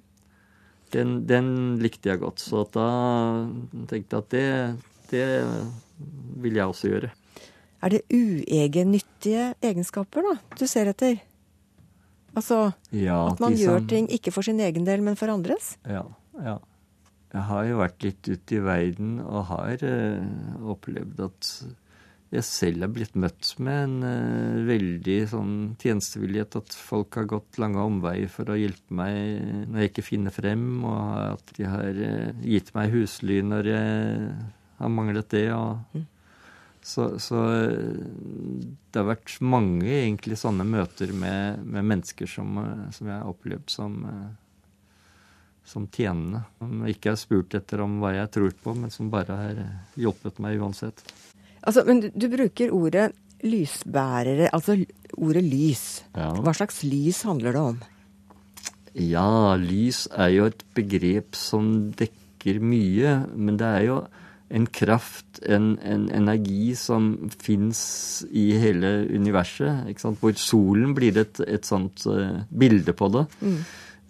den, 0.91 1.27
den, 1.27 1.79
likte 1.83 2.09
jeg 2.09 2.19
godt. 2.19 2.39
Så 2.39 2.63
da 2.71 3.49
tenkte 3.89 4.15
jeg 4.15 4.23
at 4.23 4.29
det, 4.29 4.75
det 5.11 5.25
vil 6.37 6.55
jeg 6.55 6.65
også 6.65 6.87
gjøre. 6.87 7.11
Er 7.83 7.93
det 7.93 8.03
uegennyttige 8.09 9.51
egenskaper 9.61 10.25
da, 10.25 10.35
du 10.57 10.65
ser 10.69 10.89
etter? 10.89 11.19
Altså 12.37 12.71
ja, 12.93 13.17
at 13.31 13.41
man 13.41 13.55
som, 13.55 13.61
gjør 13.61 13.85
ting 13.89 14.09
ikke 14.13 14.33
for 14.33 14.45
sin 14.45 14.61
egen 14.61 14.85
del, 14.85 15.03
men 15.05 15.17
for 15.17 15.31
andres? 15.33 15.75
Ja. 15.89 16.03
ja. 16.41 16.57
Jeg 17.33 17.43
har 17.49 17.65
jo 17.67 17.81
vært 17.81 18.05
litt 18.05 18.29
ute 18.29 18.57
i 18.57 18.63
verden 18.63 19.17
og 19.25 19.49
har 19.51 19.83
eh, 19.85 20.23
opplevd 20.73 21.21
at 21.25 21.51
jeg 22.33 22.43
selv 22.43 22.83
er 22.83 22.91
blitt 22.91 23.15
møtt 23.15 23.53
med 23.63 23.77
en 23.85 23.95
eh, 24.07 24.57
veldig 24.67 25.17
sånn 25.31 25.55
tjenestevillighet. 25.79 26.57
At 26.59 26.75
folk 26.75 27.17
har 27.19 27.29
gått 27.29 27.59
lange 27.61 27.83
omveier 27.83 28.31
for 28.31 28.51
å 28.51 28.57
hjelpe 28.59 28.97
meg 28.99 29.67
når 29.69 29.81
jeg 29.83 29.93
ikke 29.93 30.07
finner 30.09 30.35
frem, 30.35 30.67
og 30.87 31.37
at 31.37 31.55
de 31.57 31.67
har 31.69 32.03
eh, 32.09 32.45
gitt 32.57 32.73
meg 32.75 32.93
husly 32.95 33.39
når 33.45 33.71
jeg 33.71 34.29
har 34.81 34.93
manglet 34.93 35.29
det. 35.33 35.47
og 35.55 35.97
Mm. 35.97 36.05
Så, 36.87 37.19
så, 37.19 37.41
det 38.87 38.95
har 38.95 39.09
vært 39.09 39.33
mange 39.43 39.89
egentlig 39.91 40.37
sånne 40.39 40.63
møter 40.63 41.11
med, 41.11 41.65
med 41.67 41.83
mennesker 41.83 42.29
som, 42.31 42.61
som, 42.95 43.09
jeg 43.09 43.17
har 43.17 43.27
opplevd 43.27 43.73
som, 43.73 43.97
som 45.67 45.89
tjenende. 45.91 46.45
Som 46.61 46.85
ikke 46.87 47.11
har 47.11 47.19
spurt 47.19 47.57
etter 47.59 47.83
om 47.83 47.99
hva 47.99 48.13
jeg 48.15 48.31
tror 48.37 48.55
på, 48.63 48.75
men 48.79 48.93
som 48.93 49.11
bare 49.11 49.39
har 49.41 49.59
hjulpet 49.99 50.39
meg 50.43 50.63
uansett. 50.63 51.03
Altså, 51.59 51.83
Men 51.83 52.05
du, 52.05 52.07
du 52.15 52.29
bruker 52.31 52.71
ordet 52.71 53.09
lysbærere, 53.43 54.47
altså 54.55 54.77
ordet 55.17 55.43
lys. 55.43 55.85
Ja. 56.15 56.31
Hva 56.39 56.55
slags 56.55 56.85
lys 56.87 57.19
handler 57.27 57.57
det 57.57 57.65
om? 57.73 57.81
Ja, 58.97 59.57
lys 59.59 60.05
er 60.15 60.31
jo 60.33 60.47
et 60.49 60.63
begrep 60.77 61.35
som 61.37 61.91
dekker 61.99 62.63
mye, 62.63 63.19
men 63.35 63.59
det 63.59 63.67
er 63.67 63.83
jo 63.89 63.99
en 64.49 64.67
kraft, 64.71 65.39
en, 65.43 65.75
en 65.83 66.07
energi 66.15 66.75
som 66.75 67.09
fins 67.41 67.81
i 68.31 68.51
hele 68.59 68.91
universet. 69.11 69.89
Hvor 70.21 70.37
solen 70.39 70.93
blir 70.95 71.19
et, 71.19 71.41
et 71.43 71.67
sånt 71.67 72.05
uh, 72.07 72.43
bilde 72.49 72.95
på 72.95 73.09
det. 73.13 73.25
Mm. 73.41 73.57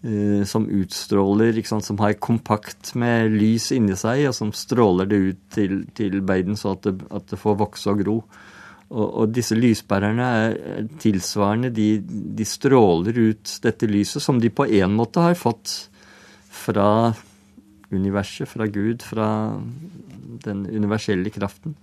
Uh, 0.07 0.43
som 0.45 0.67
utstråler, 0.69 1.57
som 1.65 1.97
har 2.03 2.19
kompakt 2.21 2.93
med 2.95 3.33
lys 3.33 3.71
inni 3.73 3.97
seg, 3.97 4.27
og 4.29 4.37
som 4.37 4.53
stråler 4.53 5.09
det 5.09 5.23
ut 5.23 5.41
til, 5.57 5.79
til 5.97 6.21
verden 6.21 6.59
så 6.59 6.75
at 6.77 6.85
det, 6.85 6.99
at 7.09 7.33
det, 7.33 7.41
får 7.41 7.57
vokse 7.63 7.89
og 7.89 8.03
gro. 8.05 8.19
Og, 8.87 9.07
og 9.07 9.33
disse 9.33 9.57
lysbærerne 9.57 10.27
er 10.45 10.91
tilsvarende. 11.01 11.73
De, 11.73 11.95
de, 12.37 12.45
stråler 12.47 13.17
ut 13.17 13.57
dette 13.65 13.89
lyset, 13.89 14.21
som 14.23 14.37
de 14.39 14.53
på 14.53 14.69
en 14.69 14.93
måte 14.95 15.25
har 15.25 15.35
fått 15.35 15.79
fra 16.53 16.89
universet, 17.91 18.49
fra 18.49 18.67
Gud, 18.67 19.03
fra 19.05 19.27
den 20.43 20.65
universelle 20.67 21.31
kraften. 21.33 21.75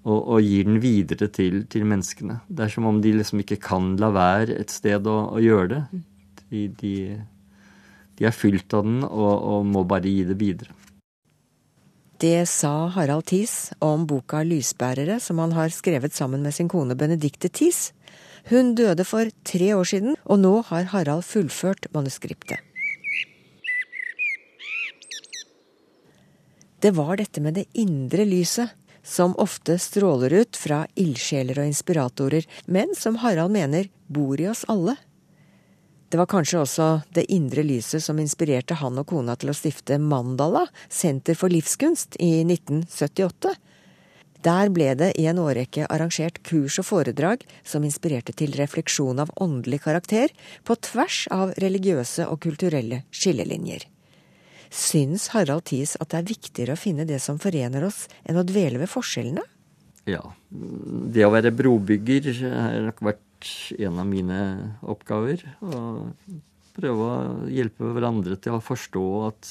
Og, 0.00 0.16
og 0.16 0.40
gir 0.40 0.64
den 0.64 0.78
videre 0.80 1.28
til, 1.28 1.66
til, 1.68 1.84
menneskene. 1.84 2.40
Det 2.48 2.64
er 2.64 2.72
som 2.72 2.86
om 2.88 3.02
de 3.04 3.12
liksom 3.18 3.42
ikke 3.42 3.60
kan 3.60 3.92
la 4.00 4.08
være 4.14 4.56
et 4.62 4.72
sted 4.72 5.06
å, 5.06 5.18
å 5.36 5.42
gjøre 5.42 5.68
det. 5.74 5.82
De, 6.50 6.62
de, 6.80 6.94
de, 8.16 8.26
er 8.26 8.34
fylt 8.34 8.72
av 8.74 8.86
den 8.88 9.02
og, 9.04 9.34
og, 9.34 9.66
må 9.68 9.84
bare 9.84 10.08
gi 10.08 10.24
det 10.30 10.38
videre. 10.40 10.72
Det 12.20 12.48
sa 12.48 12.88
Harald 12.96 13.28
Thies 13.28 13.72
om 13.80 14.06
boka 14.08 14.42
'Lysbærere', 14.44 15.20
som 15.20 15.38
han 15.40 15.52
har 15.56 15.72
skrevet 15.72 16.16
sammen 16.16 16.42
med 16.42 16.56
sin 16.56 16.68
kone 16.68 16.96
Benedicte 16.96 17.48
Thies. 17.48 17.92
Hun 18.48 18.74
døde 18.74 19.04
for 19.04 19.28
tre 19.44 19.72
år 19.76 19.84
siden, 19.84 20.16
og 20.24 20.40
nå 20.40 20.54
har 20.72 20.90
Harald 20.92 21.24
fullført 21.28 21.88
manuskriptet. 21.92 22.60
Det 26.80 26.90
var 26.96 27.16
dette 27.20 27.42
med 27.44 27.54
det 27.54 27.66
indre 27.76 28.24
lyset, 28.24 28.70
som 29.02 29.34
ofte 29.36 29.78
stråler 29.78 30.32
ut 30.32 30.56
fra 30.56 30.86
ildsjeler 30.96 31.58
og 31.60 31.68
inspiratorer, 31.68 32.46
men 32.64 32.94
som 32.96 33.18
Harald 33.20 33.52
mener 33.52 33.90
bor 34.08 34.40
i 34.40 34.48
oss 34.48 34.64
alle. 34.68 34.96
Det 36.10 36.18
var 36.18 36.26
kanskje 36.26 36.62
også 36.62 36.86
det 37.14 37.26
indre 37.30 37.62
lyset 37.62 38.02
som 38.02 38.18
inspirerte 38.18 38.78
han 38.80 38.96
og 38.98 39.06
kona 39.12 39.36
til 39.36 39.52
å 39.52 39.56
stifte 39.56 40.00
Mandala, 40.00 40.64
Senter 40.88 41.36
for 41.38 41.52
livskunst, 41.52 42.16
i 42.16 42.40
1978. 42.48 43.54
Der 44.40 44.72
ble 44.72 44.94
det 44.96 45.12
i 45.20 45.28
en 45.28 45.38
årrekke 45.38 45.84
arrangert 45.84 46.40
kurs 46.48 46.80
og 46.80 46.88
foredrag 46.88 47.44
som 47.62 47.84
inspirerte 47.84 48.32
til 48.32 48.56
refleksjon 48.56 49.20
av 49.20 49.36
åndelig 49.36 49.84
karakter 49.84 50.32
på 50.64 50.80
tvers 50.80 51.26
av 51.30 51.52
religiøse 51.60 52.24
og 52.24 52.40
kulturelle 52.48 53.04
skillelinjer. 53.12 53.84
Syns 54.70 55.30
Harald 55.34 55.66
Thies 55.68 55.96
at 56.00 56.12
det 56.12 56.20
er 56.20 56.28
viktigere 56.30 56.76
å 56.76 56.80
finne 56.80 57.06
det 57.08 57.18
som 57.22 57.40
forener 57.42 57.88
oss, 57.88 58.04
enn 58.24 58.38
å 58.38 58.46
dvele 58.46 58.78
ved 58.82 58.90
forskjellene? 58.90 59.42
Ja. 60.08 60.22
Det 60.50 61.26
å 61.26 61.32
være 61.34 61.52
brobygger 61.54 62.30
har 62.46 62.78
nok 62.86 63.02
vært 63.10 63.50
en 63.78 63.98
av 64.00 64.06
mine 64.08 64.38
oppgaver. 64.82 65.42
Å 65.60 65.80
prøve 66.76 67.08
å 67.08 67.50
hjelpe 67.50 67.90
hverandre 67.94 68.38
til 68.40 68.56
å 68.56 68.64
forstå 68.64 69.06
at 69.28 69.50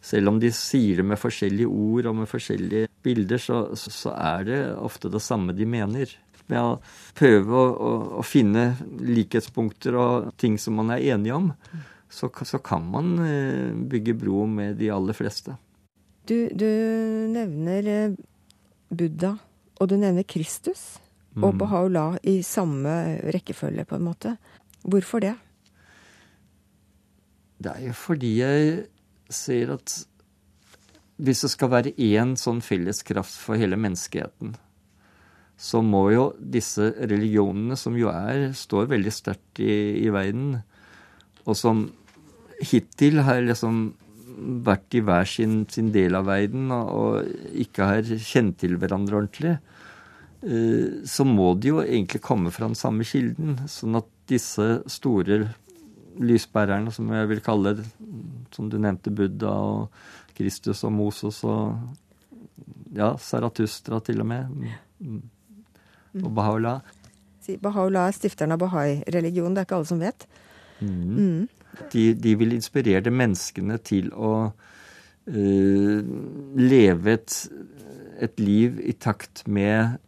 selv 0.00 0.32
om 0.32 0.40
de 0.40 0.48
sier 0.54 1.00
det 1.00 1.06
med 1.06 1.20
forskjellige 1.20 1.68
ord 1.68 2.08
og 2.08 2.18
med 2.22 2.30
forskjellige 2.30 2.88
bilder, 3.04 3.40
så, 3.40 3.62
så 3.76 4.14
er 4.16 4.46
det 4.48 4.60
ofte 4.80 5.12
det 5.12 5.20
samme 5.24 5.56
de 5.56 5.68
mener. 5.68 6.12
Med 6.50 6.60
å 6.60 6.78
prøve 7.16 7.56
å, 7.56 7.64
å, 7.70 7.90
å 8.20 8.26
finne 8.26 8.72
likhetspunkter 9.04 9.96
og 10.00 10.30
ting 10.40 10.56
som 10.58 10.80
man 10.80 10.94
er 10.96 11.04
enige 11.14 11.36
om, 11.36 11.50
så, 12.10 12.30
så, 12.44 12.58
kan 12.58 12.82
man 12.90 13.12
bygge 13.90 14.16
bro 14.18 14.42
med 14.50 14.80
de 14.80 14.90
aller 14.90 15.14
fleste. 15.14 15.54
Du, 16.26 16.50
du 16.50 16.66
nevner 17.30 18.16
Buddha, 18.90 19.36
og 19.78 19.88
du 19.88 19.94
nevner 19.96 20.26
Kristus 20.26 20.98
og 21.38 21.54
Baha'u'llah 21.60 22.18
i 22.26 22.40
samme 22.42 22.92
rekkefølge, 23.30 23.86
på 23.86 23.96
en 23.96 24.06
måte. 24.08 24.34
Hvorfor 24.82 25.22
det? 25.22 25.36
Det 27.60 27.72
er 27.76 27.86
jo 27.90 27.94
fordi 27.94 28.32
jeg 28.40 28.86
ser 29.30 29.74
at 29.76 29.94
hvis 31.20 31.44
det 31.44 31.50
skal 31.52 31.70
være 31.70 31.92
én 32.00 32.32
sånn 32.40 32.62
felles 32.64 33.02
kraft 33.04 33.36
for 33.36 33.60
hele 33.60 33.76
menneskeheten, 33.76 34.54
så 35.60 35.82
må 35.84 36.06
jo 36.14 36.30
disse 36.40 36.86
religionene, 36.96 37.76
som 37.76 37.96
jo 38.00 38.08
er, 38.08 38.54
står 38.56 38.88
veldig 38.88 39.12
sterkt 39.12 39.60
i, 39.60 40.00
i 40.00 40.08
verden, 40.12 40.62
og 41.44 41.56
som 41.56 41.90
hittil 42.60 43.22
har 43.26 43.42
liksom 43.44 43.82
vært 44.64 44.96
i 44.96 45.02
hver 45.04 45.28
sin, 45.28 45.64
sin 45.68 45.90
del 45.92 46.16
av 46.16 46.28
verden 46.28 46.70
og, 46.72 46.90
og 46.96 47.56
ikke 47.60 47.88
har 47.88 48.12
kjent 48.24 48.60
til 48.62 48.76
hverandre 48.80 49.18
ordentlig, 49.18 49.56
eh, 50.46 51.00
så 51.04 51.26
må 51.28 51.52
de 51.60 51.74
jo 51.74 51.82
egentlig 51.84 52.22
komme 52.24 52.52
fra 52.54 52.68
den 52.70 52.78
samme 52.78 53.06
kilden. 53.08 53.58
Sånn 53.68 53.98
at 54.00 54.08
disse 54.30 54.68
store 54.90 55.42
lysbærerne, 56.20 56.92
som 56.92 57.10
jeg 57.14 57.28
vil 57.30 57.42
kalle 57.44 57.74
som 58.54 58.68
du 58.70 58.78
nevnte, 58.80 59.12
Buddha 59.14 59.52
og 59.52 60.34
Kristus 60.36 60.84
og 60.86 60.94
Moses 60.94 61.42
og 61.48 61.76
ja, 62.96 63.12
Saratustra 63.20 64.00
til 64.04 64.22
og 64.22 64.30
med, 64.30 64.64
og 66.20 66.32
Baha'u'llah. 66.34 66.80
Baha'u'llah 67.62 68.10
er 68.10 68.16
stifteren 68.16 68.54
av 68.54 68.60
bahai-religionen, 68.62 69.54
det 69.54 69.62
er 69.62 69.68
ikke 69.68 69.78
alle 69.78 69.90
som 69.90 70.02
vet. 70.02 70.26
Mm. 70.80 71.16
Mm. 71.16 71.59
De, 71.92 72.12
de, 72.14 72.34
vil 72.38 72.54
inspirere 72.56 73.12
menneskene 73.14 73.78
til 73.86 74.10
å 74.12 74.32
uh, 74.50 75.98
leve 76.58 77.16
et, 77.16 77.36
et, 78.20 78.40
liv 78.42 78.80
i 78.82 78.94
takt 78.98 79.44
med 79.46 79.98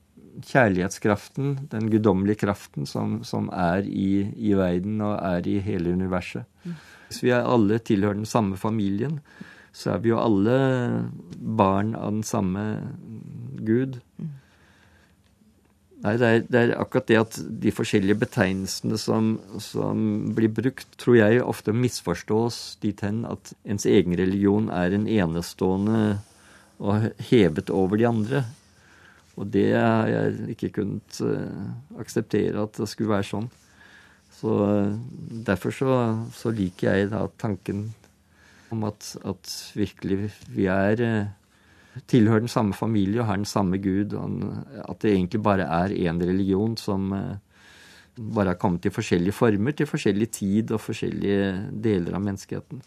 kjærlighetskraften, 0.42 1.68
den 1.70 1.90
guddommelige 1.92 2.42
kraften 2.46 2.88
som, 2.88 3.20
som 3.26 3.50
er 3.52 3.86
i, 3.86 4.24
i, 4.34 4.54
verden 4.58 5.00
og 5.04 5.18
er 5.20 5.48
i 5.48 5.58
hele 5.62 5.92
universet. 5.94 6.48
Hvis 7.08 7.22
vi 7.22 7.34
er 7.36 7.46
alle 7.46 7.78
tilhører 7.84 8.18
den 8.22 8.28
samme 8.28 8.56
familien, 8.56 9.20
så 9.72 9.94
er 9.94 10.02
vi 10.04 10.12
jo 10.12 10.20
alle 10.20 10.56
barn 11.36 11.94
av 11.96 12.10
den 12.16 12.24
samme 12.26 12.64
Gud. 13.62 14.00
Nei, 16.02 16.16
det 16.18 16.28
er, 16.28 16.40
det 16.50 16.58
er, 16.58 16.72
akkurat 16.82 17.06
det 17.06 17.18
at 17.20 17.36
de 17.62 17.70
forskjellige 17.70 18.18
betegnelsene 18.24 18.96
som, 18.98 19.36
som, 19.62 20.00
blir 20.34 20.50
brukt, 20.50 20.88
tror 20.98 21.20
jeg 21.20 21.44
ofte 21.44 21.74
misforstås 21.76 22.58
dit 22.82 23.04
hen 23.06 23.20
at 23.28 23.52
ens 23.62 23.86
egen 23.86 24.16
religion 24.18 24.66
er 24.74 24.96
en 24.96 25.06
enestående 25.06 26.00
og 26.82 27.06
hevet 27.30 27.70
over 27.70 28.00
de 28.00 28.08
andre. 28.08 28.42
Og 29.38 29.46
det 29.54 29.68
har 29.76 30.10
jeg 30.10 30.56
ikke 30.56 30.72
kunnet 30.80 31.20
uh, 31.22 31.70
akseptere 32.02 32.66
at 32.66 32.82
det 32.82 32.88
skulle 32.90 33.14
være 33.14 33.28
sånn. 33.30 33.46
Så 34.40 34.56
uh, 34.58 34.90
derfor 35.46 35.76
så, 35.76 36.00
så, 36.34 36.50
liker 36.50 36.98
jeg 36.98 37.12
da 37.14 37.28
tanken 37.40 37.92
om 38.74 38.82
at, 38.90 39.14
at 39.22 39.54
virkelig 39.78 40.32
vi 40.50 40.66
er 40.66 41.06
uh, 41.06 41.30
tilhører 42.08 42.44
den 42.44 42.52
samme 42.52 42.76
familie 42.76 43.20
og 43.20 43.28
har 43.28 43.40
den 43.40 43.48
samme 43.48 43.78
Gud. 43.82 44.14
At 44.88 45.00
det 45.02 45.12
egentlig 45.14 45.42
bare 45.42 45.66
er 45.66 45.94
én 45.94 46.20
religion 46.22 46.76
som 46.76 47.12
eh, 47.12 47.36
bare 48.16 48.54
har 48.54 48.60
kommet 48.60 48.86
i 48.86 48.92
forskjellige 48.92 49.36
former 49.36 49.76
til 49.76 49.88
forskjellig 49.88 50.30
tid 50.30 50.72
og 50.72 50.80
forskjellige 50.80 51.52
deler 51.84 52.16
av 52.16 52.24
menneskeheten. 52.24 52.82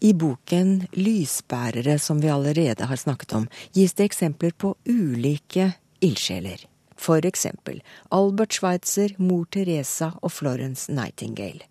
I 0.00 0.12
boken 0.12 0.88
'Lysbærere', 0.92 1.98
som 1.98 2.20
vi 2.20 2.28
allerede 2.28 2.84
har 2.84 2.96
snakket 2.96 3.32
om, 3.32 3.48
gis 3.72 3.94
det 3.94 4.04
eksempler 4.04 4.52
på 4.52 4.74
ulike 4.84 5.72
ildsjeler. 6.00 6.66
For 6.96 7.24
eksempel 7.24 7.82
Albert 8.10 8.52
Schweitzer, 8.52 9.14
mor 9.18 9.46
Teresa 9.50 10.12
og 10.22 10.32
Florence 10.32 10.92
Nightingale. 10.92 11.64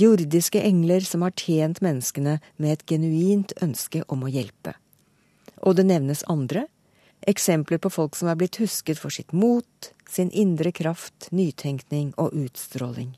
Jordiske 0.00 0.60
engler 0.60 1.00
som 1.00 1.22
har 1.22 1.32
tjent 1.36 1.82
menneskene 1.84 2.40
med 2.56 2.72
et 2.72 2.86
genuint 2.86 3.52
ønske 3.62 4.02
om 4.08 4.24
å 4.24 4.30
hjelpe. 4.32 4.74
Og 5.62 5.76
det 5.78 5.86
nevnes 5.88 6.24
andre. 6.30 6.66
Eksempler 7.28 7.78
på 7.78 7.90
folk 7.92 8.16
som 8.18 8.30
er 8.32 8.38
blitt 8.38 8.58
husket 8.58 8.98
for 8.98 9.14
sitt 9.14 9.32
mot, 9.32 9.92
sin 10.10 10.30
indre 10.30 10.72
kraft, 10.74 11.30
nytenkning 11.30 12.10
og 12.18 12.34
utstråling. 12.34 13.12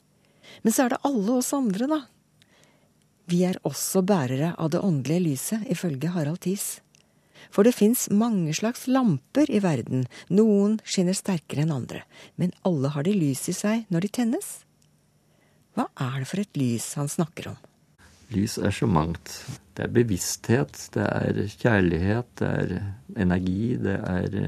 Men 0.63 0.73
så 0.73 0.85
er 0.85 0.95
det 0.95 1.05
alle 1.09 1.39
oss 1.41 1.55
andre, 1.57 1.89
da. 1.89 2.01
Vi 3.25 3.41
er 3.49 3.57
også 3.65 4.05
bærere 4.05 4.53
av 4.61 4.71
det 4.75 4.83
åndelige 4.85 5.25
lyset, 5.25 5.65
ifølge 5.73 6.13
Harald 6.13 6.43
Thies. 6.45 6.83
For 7.51 7.65
det 7.65 7.77
fins 7.77 8.07
mange 8.13 8.53
slags 8.57 8.87
lamper 8.89 9.49
i 9.49 9.61
verden, 9.65 10.05
noen 10.29 10.79
skinner 10.85 11.17
sterkere 11.17 11.65
enn 11.65 11.73
andre, 11.73 12.05
men 12.37 12.53
alle 12.69 12.93
har 12.93 13.07
de 13.07 13.17
lys 13.17 13.49
i 13.49 13.57
seg 13.57 13.89
når 13.93 14.05
de 14.05 14.13
tennes. 14.21 14.51
Hva 15.75 15.89
er 15.97 16.21
det 16.21 16.29
for 16.31 16.45
et 16.45 16.61
lys 16.61 16.93
han 17.01 17.11
snakker 17.11 17.55
om? 17.55 17.59
Lys 18.35 18.57
er 18.59 18.75
så 18.75 18.89
mangt. 18.91 19.33
Det 19.75 19.87
er 19.87 19.93
bevissthet, 19.95 20.79
det 20.95 21.05
er 21.05 21.39
kjærlighet, 21.51 22.31
det 22.41 22.49
er 22.49 22.75
energi, 23.27 23.77
det 23.81 23.99
er 24.01 24.41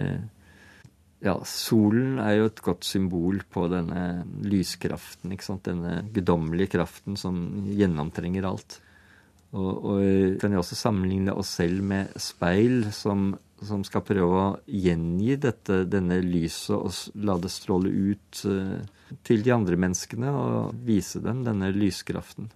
Ja, 1.24 1.32
solen 1.48 2.18
er 2.20 2.34
jo 2.36 2.48
et 2.50 2.60
godt 2.62 2.84
symbol 2.84 3.40
på 3.50 3.64
denne 3.72 4.26
lyskraften, 4.46 5.32
ikke 5.32 5.46
sant. 5.46 5.64
Denne 5.64 6.02
guddommelige 6.12 6.74
kraften 6.76 7.16
som 7.18 7.38
gjennomtrenger 7.72 8.46
alt. 8.46 8.76
Og, 9.56 9.70
og 9.72 10.36
kan 10.42 10.52
jo 10.52 10.60
også 10.60 10.76
sammenligne 10.76 11.32
oss 11.32 11.54
selv 11.56 11.80
med 11.88 12.12
speil 12.20 12.90
som, 12.94 13.30
som 13.64 13.82
skal 13.86 14.04
prøve 14.06 14.42
å 14.42 14.52
gjengi 14.68 15.38
dette, 15.40 15.80
denne 15.88 16.20
lyset 16.20 16.76
og 16.76 17.24
la 17.24 17.38
det 17.40 17.50
stråle 17.54 17.90
ut 17.90 18.42
uh, 18.44 19.16
til 19.26 19.46
de 19.46 19.54
andre 19.56 19.80
menneskene 19.80 20.34
og 20.36 20.84
vise 20.84 21.24
dem 21.24 21.42
denne 21.46 21.72
lyskraften 21.74 22.50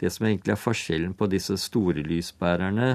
det 0.00 0.10
som 0.12 0.26
egentlig 0.26 0.54
er 0.54 0.60
forskjellen 0.60 1.14
på 1.18 1.28
disse 1.30 1.56
store 1.60 2.02
lysbærerne 2.06 2.92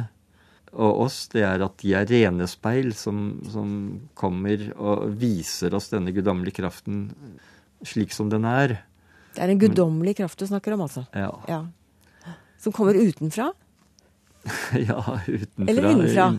og 0.69 1.05
oss, 1.05 1.23
det 1.33 1.41
er 1.47 1.63
at 1.65 1.79
de 1.81 1.93
er 1.97 2.05
rene 2.09 2.45
speil 2.49 2.91
som, 2.97 3.39
som 3.49 3.69
kommer 4.17 4.67
og 4.77 5.07
viser 5.17 5.73
oss 5.73 5.89
denne 5.89 6.13
guddommelige 6.13 6.59
kraften 6.59 7.07
slik 7.85 8.13
som 8.13 8.29
den 8.29 8.45
er. 8.45 8.77
Det 9.33 9.41
er 9.45 9.53
en 9.53 9.61
guddommelig 9.61 10.17
kraft 10.19 10.41
du 10.41 10.45
snakker 10.49 10.75
om, 10.75 10.83
altså? 10.85 11.05
Ja. 11.15 11.31
ja. 11.49 12.35
Som 12.59 12.75
kommer 12.75 12.97
utenfra? 12.97 13.51
ja, 14.89 14.99
utenfra. 15.27 15.65
Eller 15.65 15.89
innenfra? 15.89 16.29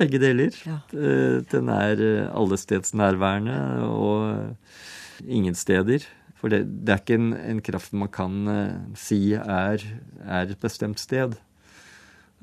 Begge 0.00 0.20
deler. 0.22 0.56
Ja. 0.66 0.78
Eh, 0.92 1.38
den 1.52 1.70
er 1.72 2.02
eh, 2.02 2.30
allestedsnærværende 2.32 3.58
og 3.88 5.26
ingen 5.26 5.56
steder. 5.58 6.06
For 6.42 6.50
det, 6.50 6.64
det 6.82 6.90
er 6.90 7.00
ikke 7.04 7.20
en, 7.20 7.32
en, 7.38 7.62
kraft 7.62 7.94
man 7.94 8.10
kan 8.10 8.38
uh, 8.50 8.94
si 8.98 9.36
er, 9.38 9.82
er, 10.26 10.50
et 10.50 10.58
bestemt 10.62 10.98
sted. 10.98 11.36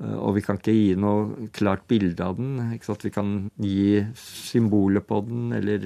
Uh, 0.00 0.16
og 0.16 0.38
vi 0.38 0.44
kan 0.46 0.56
ikke 0.56 0.72
gi 0.72 0.94
noe 0.96 1.50
klart 1.52 1.84
bilde 1.90 2.24
av 2.24 2.38
den. 2.40 2.56
Vi 2.72 3.12
kan 3.12 3.34
gi 3.60 4.00
symboler 4.16 5.04
på 5.04 5.20
den 5.28 5.52
eller 5.58 5.84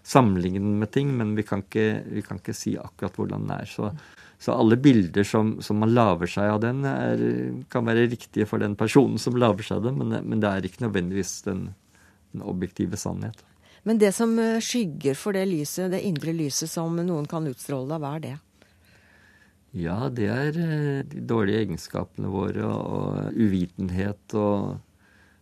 sammenligne 0.00 0.62
den 0.64 0.78
med 0.80 0.92
ting, 0.96 1.12
men 1.18 1.34
vi 1.36 1.44
kan 1.44 1.60
ikke, 1.66 1.86
vi 2.08 2.24
kan 2.24 2.40
ikke 2.40 2.56
si 2.56 2.72
akkurat 2.80 3.20
hvordan 3.20 3.44
den 3.44 3.54
er. 3.58 3.68
Så, 3.68 3.92
så 4.40 4.56
alle 4.56 4.80
bilder 4.80 5.26
som, 5.28 5.58
som, 5.60 5.76
man 5.84 5.92
lager 5.92 6.30
seg 6.38 6.54
av 6.54 6.62
den, 6.64 6.80
er, 6.88 7.20
kan 7.68 7.84
være 7.84 8.08
riktige 8.08 8.48
for 8.48 8.64
den 8.64 8.78
personen 8.80 9.20
som 9.20 9.36
lager 9.36 9.66
seg 9.66 9.84
det, 9.84 9.92
men, 10.00 10.16
men 10.24 10.40
det 10.40 10.50
er 10.50 10.66
ikke 10.70 10.86
nødvendigvis 10.86 11.36
den, 11.44 11.66
den 12.32 12.48
objektive 12.48 12.96
sannhet. 13.00 13.44
Men 13.88 14.00
det 14.00 14.12
som 14.16 14.36
eh, 14.38 14.60
skygger 14.64 15.16
for 15.16 15.36
det 15.36 15.46
lyset, 15.48 15.90
det 15.94 16.02
indre 16.04 16.34
lyset 16.36 16.70
som 16.70 16.96
noen 17.00 17.28
kan 17.30 17.48
utstråle, 17.48 18.00
hva 18.00 18.16
er 18.18 18.24
det? 18.26 18.36
Ja, 19.76 20.08
det 20.10 20.28
er 20.28 20.56
eh, 20.58 21.02
de 21.06 21.24
dårlige 21.30 21.64
egenskapene 21.64 22.30
våre 22.32 22.66
og 22.66 23.36
uvitenhet 23.38 24.34
og 24.34 24.80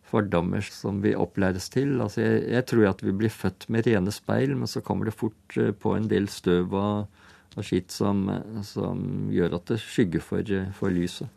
fordommer 0.08 0.64
som 0.64 1.02
vi 1.04 1.14
opplæres 1.16 1.68
til. 1.72 1.96
Altså 2.00 2.22
jeg, 2.24 2.44
jeg, 2.52 2.66
tror 2.68 2.90
at 2.90 3.04
vi 3.04 3.14
blir 3.16 3.32
født 3.32 3.68
med 3.72 3.88
rene 3.88 4.12
speil, 4.14 4.54
men 4.56 4.70
så 4.70 4.84
kommer 4.84 5.08
det 5.08 5.16
fort 5.16 5.58
eh, 5.60 5.72
på 5.72 5.96
en 5.96 6.08
del 6.10 6.28
støv 6.32 6.76
og, 6.76 7.24
og 7.56 7.66
skitt 7.66 7.94
som, 7.94 8.26
som, 8.68 9.02
gjør 9.32 9.58
at 9.58 9.72
det 9.72 9.80
skygger 9.82 10.24
for, 10.24 10.54
for 10.76 10.92
lyset. 10.92 11.28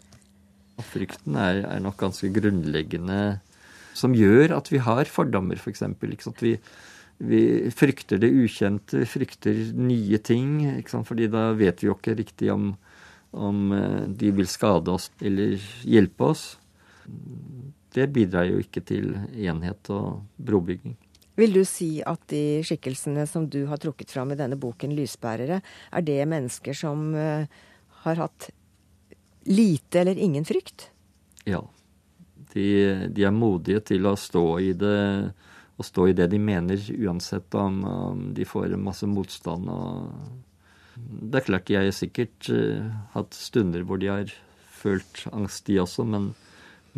Og 0.79 0.85
frykten 0.87 1.35
er, 1.39 1.63
er, 1.67 1.79
nok 1.83 1.97
ganske 1.99 2.27
grunnleggende, 2.33 3.39
som 3.97 4.15
gjør 4.15 4.55
at 4.57 4.71
vi 4.71 4.81
har 4.83 5.09
fordommer, 5.11 5.59
f.eks. 5.59 5.83
For 6.23 6.45
vi, 6.45 6.55
vi 7.21 7.41
frykter 7.75 8.21
det 8.21 8.31
ukjente, 8.31 9.05
frykter 9.09 9.73
nye 9.77 10.17
ting. 10.17 10.81
fordi 11.05 11.27
da 11.27 11.51
vet 11.53 11.83
vi 11.83 11.87
jo 11.87 11.97
ikke 11.97 12.17
riktig 12.17 12.51
om, 12.51 12.75
om 13.31 13.71
eh, 13.71 14.01
de 14.07 14.31
vil 14.31 14.47
skade 14.47 14.91
oss 14.91 15.11
eller 15.21 15.59
hjelpe 15.83 16.23
oss. 16.33 16.57
Det 17.91 18.07
bidrar 18.07 18.47
jo 18.47 18.59
ikke 18.63 18.81
til 18.81 19.15
enhet 19.35 19.89
og 19.91 20.23
brobygging. 20.37 20.95
Vil 21.39 21.53
du 21.55 21.63
si 21.65 22.01
at 22.05 22.21
de 22.31 22.61
skikkelsene 22.67 23.23
som 23.27 23.47
du 23.49 23.63
har 23.69 23.79
trukket 23.81 24.11
fram 24.11 24.33
i 24.33 24.39
denne 24.39 24.59
boken, 24.59 24.91
'Lysbærere', 24.93 25.61
er 25.91 26.01
det 26.01 26.27
mennesker 26.27 26.75
som 26.75 27.13
uh, 27.15 27.47
har 28.03 28.15
hatt 28.19 28.49
lite 29.47 30.03
eller 30.03 30.19
ingen 30.19 30.45
frykt? 30.45 30.89
Ja. 31.47 31.63
De, 32.51 32.67
de 33.07 33.23
er 33.23 33.31
modige 33.35 33.79
til 33.93 34.07
å 34.09 34.17
stå 34.19 34.45
i 34.59 34.73
det 34.75 34.99
å 35.81 35.85
stå 35.85 36.07
i 36.09 36.15
det 36.17 36.29
de 36.31 36.39
mener, 36.41 36.81
uansett 37.01 37.55
om, 37.57 37.81
om 37.87 38.23
de 38.37 38.45
får 38.47 38.75
masse 38.77 39.07
motstand. 39.09 39.69
det 40.95 41.41
er 41.41 41.47
klart 41.47 41.67
de 41.69 41.77
har 41.79 41.91
sikkert 41.95 42.49
uh, 42.53 42.91
hatt 43.15 43.37
stunder 43.37 43.85
hvor 43.87 44.01
de 44.01 44.11
har 44.11 44.33
følt 44.81 45.25
angst, 45.33 45.65
de 45.69 45.79
også, 45.81 46.05
men, 46.05 46.31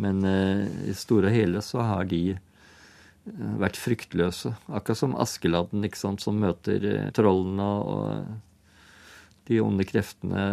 men 0.00 0.24
uh, 0.26 0.66
i 0.88 0.96
store 0.96 1.30
og 1.30 1.36
hele 1.38 1.62
så 1.64 1.84
har 1.86 2.08
de 2.10 2.36
uh, 2.36 3.54
vært 3.62 3.80
fryktløse. 3.80 4.52
Akkurat 4.68 5.00
som 5.00 5.16
Askeladden, 5.22 5.86
ikke 5.86 6.02
sant, 6.02 6.24
som 6.24 6.40
møter 6.40 6.84
trollene 7.16 7.70
og 7.94 9.48
de 9.48 9.60
onde 9.60 9.84
kreftene 9.88 10.44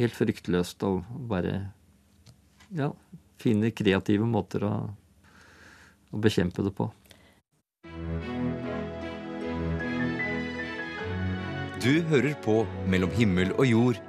helt 0.00 0.16
fryktløst 0.16 0.84
og 0.86 1.04
bare 1.28 1.54
ja, 2.76 2.92
finne 3.40 3.72
kreative 3.72 4.28
måter 4.28 4.64
å, 4.68 4.74
å 6.10 6.20
bekjempe 6.20 6.64
det 6.66 6.74
på. 6.76 6.90
Du 11.80 12.02
hører 12.10 12.34
på 12.44 12.60
Mellom 12.92 13.12
himmel 13.16 13.54
og 13.56 13.64
jord 13.64 14.00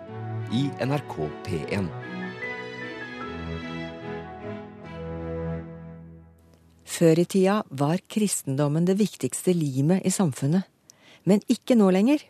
i 0.51 0.65
NRK 0.83 1.13
P1. 1.47 1.87
Før 6.83 7.21
i 7.23 7.25
tida 7.25 7.61
var 7.71 8.03
kristendommen 8.11 8.85
det 8.85 8.97
viktigste 8.99 9.55
limet 9.55 10.03
i 10.05 10.11
samfunnet. 10.11 10.67
Men 11.23 11.41
ikke 11.47 11.77
nå 11.79 11.87
lenger. 11.95 12.21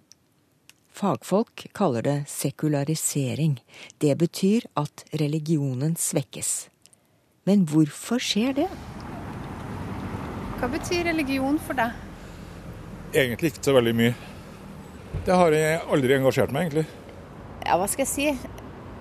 Fagfolk 0.94 1.66
kaller 1.74 2.06
det 2.06 2.18
sekularisering. 2.30 3.58
Det 3.98 4.14
betyr 4.20 4.70
at 4.80 5.06
religionen 5.18 5.98
svekkes. 6.00 6.71
Men 7.50 7.64
hvorfor 7.66 8.22
skjer 8.22 8.54
det? 8.54 8.68
Hva 10.60 10.68
betyr 10.70 11.08
religion 11.10 11.58
for 11.66 11.78
deg? 11.80 11.96
Egentlig 13.18 13.50
ikke 13.52 13.64
så 13.66 13.74
veldig 13.74 13.94
mye. 13.98 14.12
Det 15.26 15.38
har 15.38 15.56
jeg 15.56 15.80
aldri 15.92 16.16
engasjert 16.16 16.54
meg, 16.54 16.68
egentlig. 16.70 16.86
Ja, 17.66 17.78
hva 17.82 17.88
skal 17.90 18.06
jeg 18.06 18.12
si? 18.12 18.28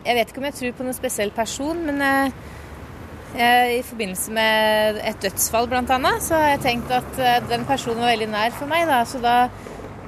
Jeg 0.06 0.16
vet 0.16 0.32
ikke 0.32 0.40
om 0.40 0.46
jeg 0.48 0.56
tror 0.56 0.78
på 0.78 0.86
noen 0.86 0.96
spesiell 0.96 1.32
person, 1.36 1.82
men 1.84 2.00
eh, 2.04 2.38
jeg, 3.36 3.74
i 3.76 3.84
forbindelse 3.86 4.32
med 4.34 5.02
et 5.12 5.20
dødsfall 5.22 5.68
bl.a., 5.70 6.14
så 6.24 6.40
har 6.40 6.54
jeg 6.54 6.62
tenkt 6.64 6.94
at 6.96 7.20
eh, 7.20 7.42
den 7.52 7.68
personen 7.68 8.00
var 8.00 8.14
veldig 8.14 8.30
nær 8.32 8.56
for 8.56 8.72
meg, 8.72 8.88
da, 8.88 9.02
så 9.04 9.20
da 9.20 9.36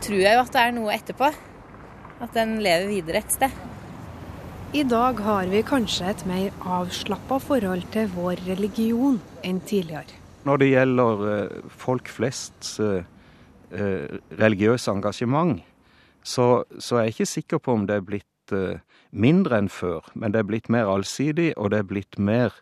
tror 0.02 0.24
jeg 0.24 0.38
jo 0.38 0.46
at 0.46 0.56
det 0.56 0.64
er 0.64 0.74
noe 0.78 0.96
etterpå. 0.96 1.28
At 2.22 2.32
den 2.38 2.56
lever 2.64 2.88
videre 2.88 3.20
et 3.20 3.36
sted. 3.36 3.60
I 4.72 4.82
dag 4.88 5.18
har 5.20 5.50
vi 5.52 5.58
kanskje 5.68 6.06
et 6.08 6.22
mer 6.24 6.54
avslappa 6.64 7.36
forhold 7.44 7.82
til 7.92 8.06
vår 8.14 8.38
religion 8.46 9.18
enn 9.44 9.58
tidligere. 9.68 10.16
Når 10.48 10.62
det 10.62 10.68
gjelder 10.70 11.24
eh, 11.28 11.66
folk 11.68 12.08
flests 12.08 12.78
eh, 12.80 13.04
eh, 13.68 14.16
religiøse 14.40 14.88
engasjement, 14.94 15.60
så, 16.24 16.64
så, 16.78 16.96
er 16.96 17.04
jeg 17.04 17.12
ikke 17.12 17.28
sikker 17.34 17.60
på 17.60 17.76
om 17.76 17.84
det 17.84 17.98
er 18.00 18.08
blitt 18.08 18.56
mindre 19.12 19.60
enn 19.60 19.68
før. 19.68 20.08
Men 20.14 20.32
det 20.32 20.40
er 20.40 20.48
blitt 20.48 20.72
mer 20.72 20.88
allsidig, 20.88 21.52
og 21.60 21.74
det 21.74 21.82
er 21.82 21.90
blitt 21.92 22.16
mer 22.16 22.56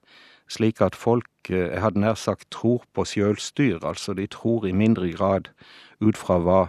slik 0.51 0.83
at 0.83 0.99
folk, 0.99 1.31
jeg 1.46 1.79
hadde 1.79 2.03
nær 2.03 2.18
sagt, 2.18 2.51
tror 2.51 2.83
på 2.90 3.07
sjølstyr. 3.07 3.85
Altså 3.87 4.18
de 4.18 4.27
tror 4.27 4.66
i 4.66 4.75
mindre 4.75 5.12
grad 5.14 5.55
ut 6.03 6.18
fra 6.18 6.42
hva 6.42 6.62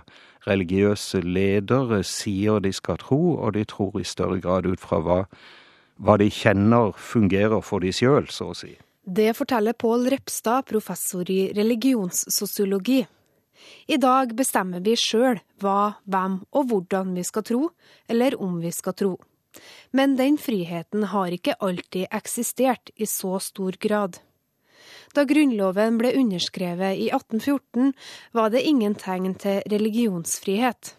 religiøse 0.47 1.21
ledere 1.21 2.01
sier 2.07 2.61
de 2.63 2.71
skal 2.73 2.99
tro, 3.01 3.37
og 3.37 3.53
de 3.57 3.65
tror 3.69 3.99
i 3.99 4.07
større 4.07 4.39
grad 4.41 4.67
ut 4.69 4.81
fra 4.81 5.01
hva, 5.05 5.19
hva 6.01 6.17
de 6.17 6.29
kjenner 6.33 6.95
fungerer 6.97 7.61
for 7.65 7.83
de 7.83 7.93
sjøl, 7.93 8.29
så 8.29 8.51
å 8.51 8.57
si. 8.57 8.75
Det 9.01 9.31
forteller 9.33 9.73
Pål 9.73 10.09
Repstad, 10.13 10.67
professor 10.69 11.29
i 11.29 11.51
religionssosiologi. 11.57 13.01
I 13.87 13.97
dag 14.01 14.33
bestemmer 14.37 14.81
vi 14.85 14.95
sjøl 14.97 15.39
hva, 15.61 15.97
hvem 16.05 16.41
og 16.57 16.69
hvordan 16.69 17.13
vi 17.17 17.25
skal 17.25 17.45
tro, 17.45 17.61
eller 18.09 18.37
om 18.41 18.59
vi 18.61 18.71
skal 18.73 18.97
tro. 18.97 19.15
Men 19.91 20.15
den 20.15 20.37
friheten 20.39 21.09
har 21.11 21.33
ikke 21.33 21.57
alltid 21.59 22.07
eksistert 22.13 22.93
i 22.95 23.07
så 23.09 23.37
stor 23.43 23.75
grad. 23.81 24.21
Da 25.11 25.25
Grunnloven 25.27 25.97
ble 25.99 26.13
underskrevet 26.15 26.95
i 26.95 27.09
1814, 27.11 27.91
var 28.31 28.49
det 28.53 28.67
ingen 28.67 28.95
tegn 28.95 29.33
til 29.35 29.61
religionsfrihet. 29.71 30.95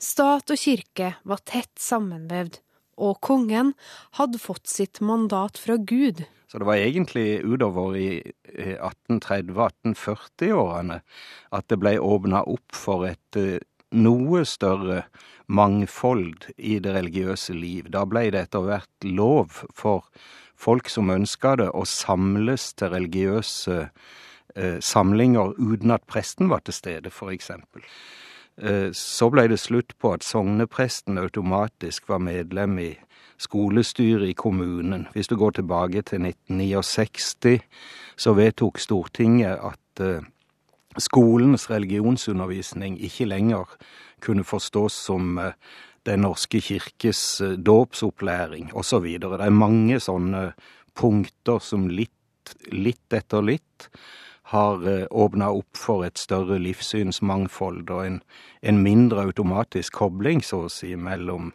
Stat 0.00 0.50
og 0.54 0.58
kirke 0.60 1.14
var 1.28 1.38
tett 1.48 1.80
sammenvevd, 1.80 2.60
og 3.00 3.20
kongen 3.24 3.74
hadde 4.18 4.38
fått 4.38 4.66
sitt 4.70 5.00
mandat 5.02 5.58
fra 5.58 5.76
Gud. 5.76 6.24
Så 6.50 6.58
det 6.58 6.66
var 6.66 6.76
egentlig 6.82 7.44
utover 7.46 7.96
i 7.98 8.22
1830-1840-årene 8.50 11.00
at 11.54 11.68
det 11.70 11.78
ble 11.78 11.98
åpna 12.02 12.42
opp 12.50 12.74
for 12.74 13.06
et 13.06 13.36
eh, 13.38 13.62
noe 13.94 14.42
større 14.46 15.02
mangfold 15.50 16.46
i 16.56 16.78
det 16.82 16.94
religiøse 16.94 17.52
liv. 17.54 17.90
Da 17.90 18.04
ble 18.06 18.30
det 18.34 18.40
etter 18.46 18.60
hvert 18.66 19.04
lov 19.06 19.64
for 19.74 20.04
folk 20.60 20.88
som 20.92 21.10
ønska 21.10 21.56
det, 21.60 21.70
å 21.72 21.86
samles 21.88 22.70
til 22.76 22.92
religiøse 22.92 23.78
eh, 23.80 24.78
samlinger 24.84 25.54
uten 25.58 25.94
at 25.96 26.06
presten 26.10 26.50
var 26.52 26.64
til 26.66 26.76
stede, 26.76 27.12
f.eks. 27.12 27.52
Eh, 28.60 28.90
så 28.92 29.30
ble 29.32 29.46
det 29.48 29.60
slutt 29.60 29.96
på 29.98 30.12
at 30.16 30.26
sognepresten 30.26 31.18
automatisk 31.18 32.10
var 32.12 32.20
medlem 32.24 32.78
i 32.78 32.90
skolestyret 33.40 34.28
i 34.28 34.36
kommunen. 34.36 35.06
Hvis 35.14 35.28
du 35.28 35.36
går 35.36 35.50
tilbake 35.50 36.02
til 36.02 36.26
1969, 36.26 37.60
så 38.16 38.34
vedtok 38.36 38.78
Stortinget 38.78 39.56
at 39.64 40.04
eh, 40.04 40.26
skolens 40.98 41.70
religionsundervisning 41.70 42.98
ikke 43.00 43.24
lenger 43.24 43.76
kunne 44.20 44.44
forstås 44.44 44.92
som 44.92 45.38
eh, 45.38 45.52
Den 46.10 46.24
norske 46.26 46.60
kirkes 46.64 47.40
eh, 47.44 47.56
dåpsopplæring 47.58 48.72
osv. 48.74 49.06
Det 49.22 49.30
er 49.38 49.54
mange 49.54 50.00
sånne 50.02 50.50
punkter 50.98 51.62
som 51.62 51.86
litt, 51.88 52.56
litt 52.74 53.14
etter 53.14 53.46
litt 53.46 53.90
har 54.50 54.82
åpna 55.14 55.52
opp 55.54 55.78
for 55.78 56.02
et 56.02 56.18
større 56.18 56.56
livssynsmangfold 56.58 57.92
og 57.94 58.00
en, 58.02 58.16
en 58.66 58.80
mindre 58.82 59.22
automatisk 59.28 60.00
kobling, 60.00 60.42
så 60.42 60.64
å 60.66 60.72
si, 60.72 60.96
mellom 60.98 61.52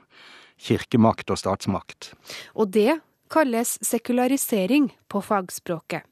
kirkemakt 0.56 1.34
og 1.34 1.42
statsmakt. 1.42 2.14
Og 2.56 2.72
det 2.72 3.02
kalles 3.32 3.76
sekularisering 3.84 4.92
på 5.12 5.22
fagspråket, 5.26 6.06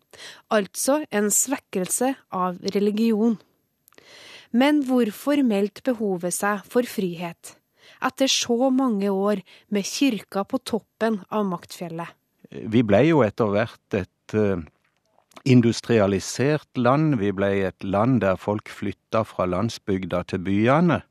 altså 0.53 1.03
en 1.13 1.29
svekkelse 1.33 2.13
av 2.33 2.59
religion. 2.75 3.37
Men 4.53 4.83
hvorfor 4.85 5.41
meldte 5.45 5.85
behovet 5.85 6.35
seg 6.35 6.65
for 6.69 6.85
frihet, 6.89 7.55
etter 8.03 8.31
så 8.31 8.69
mange 8.73 9.09
år 9.11 9.41
med 9.73 9.87
kirka 9.87 10.43
på 10.47 10.59
toppen 10.63 11.21
av 11.31 11.47
maktfjellet? 11.49 12.11
Vi 12.51 12.83
ble 12.85 13.01
jo 13.07 13.23
etter 13.25 13.49
hvert 13.49 13.97
et 13.97 14.35
uh, 14.37 14.61
industrialisert 15.49 16.69
land, 16.77 17.17
vi 17.19 17.31
ble 17.35 17.49
et 17.67 17.83
land 17.83 18.21
der 18.23 18.37
folk 18.39 18.69
flytta 18.71 19.23
fra 19.27 19.47
landsbygda 19.49 20.23
til 20.29 20.43
byene. 20.45 21.01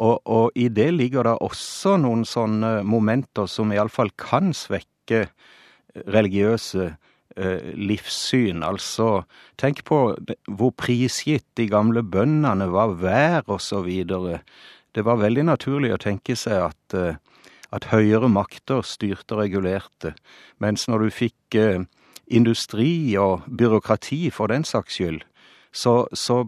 Og, 0.00 0.22
og, 0.24 0.52
i 0.56 0.70
det 0.72 0.88
ligger 0.94 1.26
det 1.28 1.36
også 1.44 1.98
noen 2.00 2.24
sånne 2.24 2.80
momenter 2.88 3.48
som 3.50 3.72
iallfall 3.74 4.12
kan 4.16 4.54
svekke 4.56 5.26
religiøse 6.08 6.86
eh, 7.36 7.72
livssyn. 7.76 8.62
Altså, 8.64 9.26
tenk 9.60 9.84
på 9.84 9.98
hvor 10.48 10.72
prisgitt 10.80 11.44
de 11.60 11.68
gamle 11.68 12.00
bøndene 12.02 12.70
var 12.72 12.96
vær 13.02 13.44
videre. 13.84 14.40
Det 14.92 15.04
var 15.04 15.20
veldig 15.22 15.46
naturlig 15.48 15.92
å 15.94 16.00
tenke 16.00 16.36
seg 16.36 16.68
at, 16.68 16.96
eh, 16.96 17.16
at 17.72 17.88
høyere 17.92 18.28
makter 18.28 18.82
styrte 18.84 19.36
og 19.36 19.44
regulerte, 19.44 20.14
mens 20.60 20.88
når 20.88 21.06
du 21.06 21.10
fikk 21.10 21.58
eh, 21.58 21.84
industri 22.26 23.16
og 23.16 23.46
byråkrati 23.48 24.30
for 24.30 24.52
den 24.52 24.64
saks 24.64 24.98
skyld, 25.00 25.22
så, 25.72 26.06
så 26.12 26.44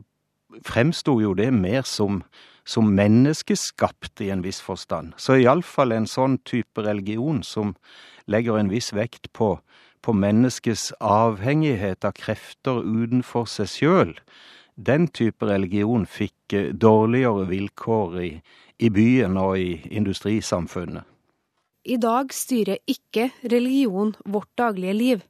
fremsto 0.65 1.19
jo 1.21 1.33
det 1.35 1.53
mer 1.53 1.83
som 1.89 2.23
som 2.65 2.89
menneskeskapt 2.97 4.21
i 4.25 4.31
en 4.33 4.43
viss 4.45 4.61
forstand. 4.65 5.13
Så 5.21 5.37
iallfall 5.41 5.93
en 5.93 6.09
sånn 6.09 6.39
type 6.49 6.85
religion 6.85 7.43
som 7.45 7.75
legger 8.31 8.59
en 8.59 8.73
viss 8.73 8.91
vekt 8.97 9.31
på, 9.37 9.59
på 10.01 10.17
menneskets 10.17 10.91
avhengighet 11.05 12.07
av 12.09 12.17
krefter 12.17 12.81
utenfor 12.81 13.49
seg 13.51 13.71
sjøl, 13.71 14.15
den 14.75 15.09
type 15.09 15.47
religion 15.47 16.07
fikk 16.07 16.53
eh, 16.53 16.73
dårligere 16.73 17.47
vilkår 17.51 18.17
i, 18.23 18.31
i 18.79 18.91
byen 18.91 19.39
og 19.41 19.59
i 19.59 19.79
industrisamfunnet. 19.91 21.05
I 21.85 21.99
dag 22.01 22.33
styrer 22.33 22.81
ikke 22.89 23.29
religion 23.43 24.15
vårt 24.25 24.49
daglige 24.57 24.97
liv, 24.97 25.25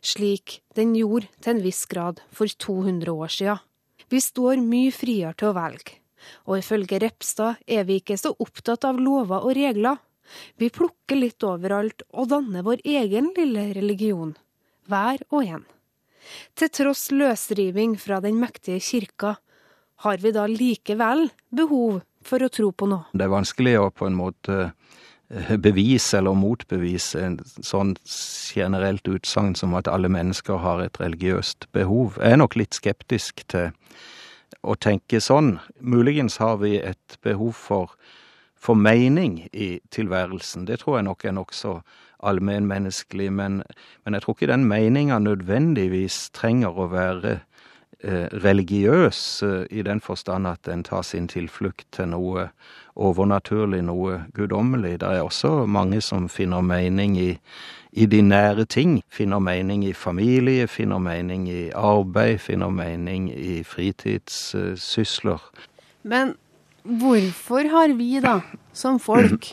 slik 0.00 0.60
den 0.78 0.94
gjorde 0.94 1.26
til 1.42 1.56
en 1.56 1.62
viss 1.64 1.82
grad 1.90 2.22
for 2.30 2.46
200 2.46 3.10
år 3.10 3.32
siden. 3.32 3.62
Vi 4.08 4.20
står 4.22 4.62
mye 4.62 4.92
friere 4.94 5.34
til 5.34 5.50
å 5.50 5.56
velge 5.56 5.98
og 6.46 6.58
ifølge 6.60 7.00
Repstad 7.02 7.62
er 7.66 7.86
vi 7.88 8.00
ikke 8.00 8.18
så 8.20 8.32
opptatt 8.42 8.86
av 8.88 9.00
lover 9.02 9.46
og 9.46 9.56
regler. 9.58 10.00
Vi 10.58 10.70
plukker 10.74 11.18
litt 11.18 11.44
overalt 11.46 12.02
og 12.10 12.30
danner 12.32 12.66
vår 12.66 12.82
egen 12.84 13.30
lille 13.36 13.68
religion, 13.76 14.34
hver 14.90 15.22
og 15.30 15.44
en. 15.44 15.64
Til 16.56 16.72
tross 16.72 17.08
løsriving 17.14 17.96
fra 18.00 18.20
den 18.24 18.40
mektige 18.40 18.80
kirka, 18.82 19.36
har 20.04 20.20
vi 20.20 20.32
da 20.34 20.44
likevel 20.50 21.30
behov 21.56 22.02
for 22.26 22.42
å 22.42 22.50
tro 22.52 22.72
på 22.72 22.88
noe. 22.90 23.06
Det 23.16 23.26
er 23.26 23.32
vanskelig 23.32 23.76
å 23.80 23.86
på 23.94 24.08
en 24.08 24.18
måte 24.18 24.58
eh, 24.66 25.54
bevise 25.62 26.18
eller 26.18 26.36
motbevise 26.36 27.22
en 27.22 27.38
sånn 27.64 27.94
generelt 28.04 29.08
utsagn 29.08 29.54
som 29.58 29.76
at 29.78 29.88
alle 29.88 30.10
mennesker 30.12 30.60
har 30.60 30.82
et 30.84 31.00
religiøst 31.00 31.70
behov. 31.76 32.18
Jeg 32.20 32.36
er 32.36 32.42
nok 32.42 32.58
litt 32.60 32.76
skeptisk 32.76 33.46
til 33.52 33.70
å 34.66 34.76
tenke 34.76 35.22
sånn. 35.22 35.56
Muligens 35.80 36.40
har 36.42 36.58
vi 36.60 36.76
et 36.82 37.18
behov 37.24 37.54
for, 37.56 37.94
for 38.54 38.78
mening 38.78 39.46
i 39.52 39.76
tilværelsen. 39.94 40.66
Det 40.68 40.82
tror 40.82 40.98
jeg 40.98 41.08
nok 41.08 41.24
er 41.24 41.38
nokså 41.38 41.78
allmennmenneskelig, 42.22 43.32
men, 43.32 43.62
men 44.04 44.14
jeg 44.14 44.22
tror 44.22 44.36
ikke 44.36 44.52
den 44.52 44.64
meninga 44.68 45.18
nødvendigvis 45.18 46.30
trenger 46.36 46.76
å 46.76 46.88
være 46.92 47.38
eh, 48.00 48.26
religiøs 48.44 49.20
eh, 49.42 49.62
i 49.70 49.84
den 49.86 50.00
forstand 50.00 50.48
at 50.48 50.68
en 50.72 50.84
tar 50.86 51.04
sin 51.06 51.28
tilflukt 51.28 51.86
til 51.96 52.12
noe 52.14 52.48
overnaturlig, 52.96 53.82
noe 53.84 54.22
guddommelig. 54.34 55.00
Det 55.00 55.08
er 55.08 55.24
også 55.24 55.66
mange 55.68 56.00
som 56.00 56.28
finner 56.32 56.64
mening 56.64 57.18
i, 57.20 57.30
i 57.92 58.06
de 58.06 58.22
nære 58.24 58.64
ting. 58.72 59.00
Finner 59.12 59.42
mening 59.42 59.84
i 59.84 59.92
familie, 59.92 60.66
finner 60.66 60.98
mening 61.02 61.48
i 61.52 61.68
arbeid, 61.76 62.38
finner 62.40 62.72
mening 62.72 63.28
i 63.32 63.60
fritidssysler. 63.64 65.44
Men 66.02 66.34
hvorfor 66.86 67.68
har 67.70 67.92
vi 67.98 68.20
da, 68.24 68.40
som 68.72 69.00
folk, 69.02 69.52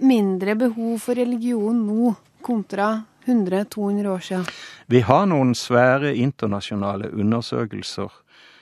mindre 0.00 0.56
behov 0.58 0.98
for 1.04 1.18
religion 1.18 1.84
nå 1.86 2.14
kontra 2.44 3.02
100-200 3.26 4.08
år 4.08 4.24
siden? 4.24 4.46
Vi 4.88 5.02
har 5.06 5.26
noen 5.30 5.54
svære 5.54 6.14
internasjonale 6.16 7.12
undersøkelser. 7.12 8.10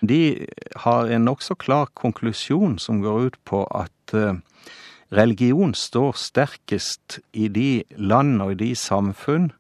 De 0.01 0.47
har 0.85 1.11
en 1.11 1.25
nokså 1.27 1.57
klar 1.59 1.89
konklusjon 1.95 2.79
som 2.79 3.03
går 3.03 3.29
ut 3.29 3.39
på 3.49 3.65
at 3.75 4.15
eh, 4.15 4.39
religion 5.15 5.75
står 5.75 6.13
sterkest 6.19 7.21
i 7.33 7.49
de 7.49 7.85
land 7.97 8.43
og 8.43 8.55
i 8.55 8.61
de 8.67 8.75
samfunn 8.79 9.51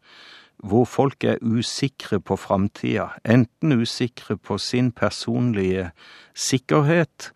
hvor 0.59 0.85
folk 0.91 1.25
er 1.25 1.39
usikre 1.43 2.19
på 2.21 2.37
framtida, 2.37 3.13
enten 3.25 3.77
usikre 3.79 4.37
på 4.37 4.59
sin 4.59 4.91
personlige 4.91 5.91
sikkerhet, 6.35 7.31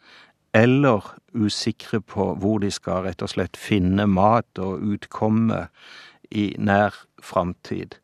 eller 0.55 1.15
usikre 1.35 2.01
på 2.01 2.33
hvor 2.40 2.61
de 2.62 2.71
skal 2.73 3.07
rett 3.07 3.23
og 3.25 3.33
slett 3.33 3.59
finne 3.59 4.07
mat 4.11 4.59
og 4.61 4.83
utkomme 4.95 5.66
i 6.33 6.53
nær 6.59 6.97
framtid. 7.23 7.99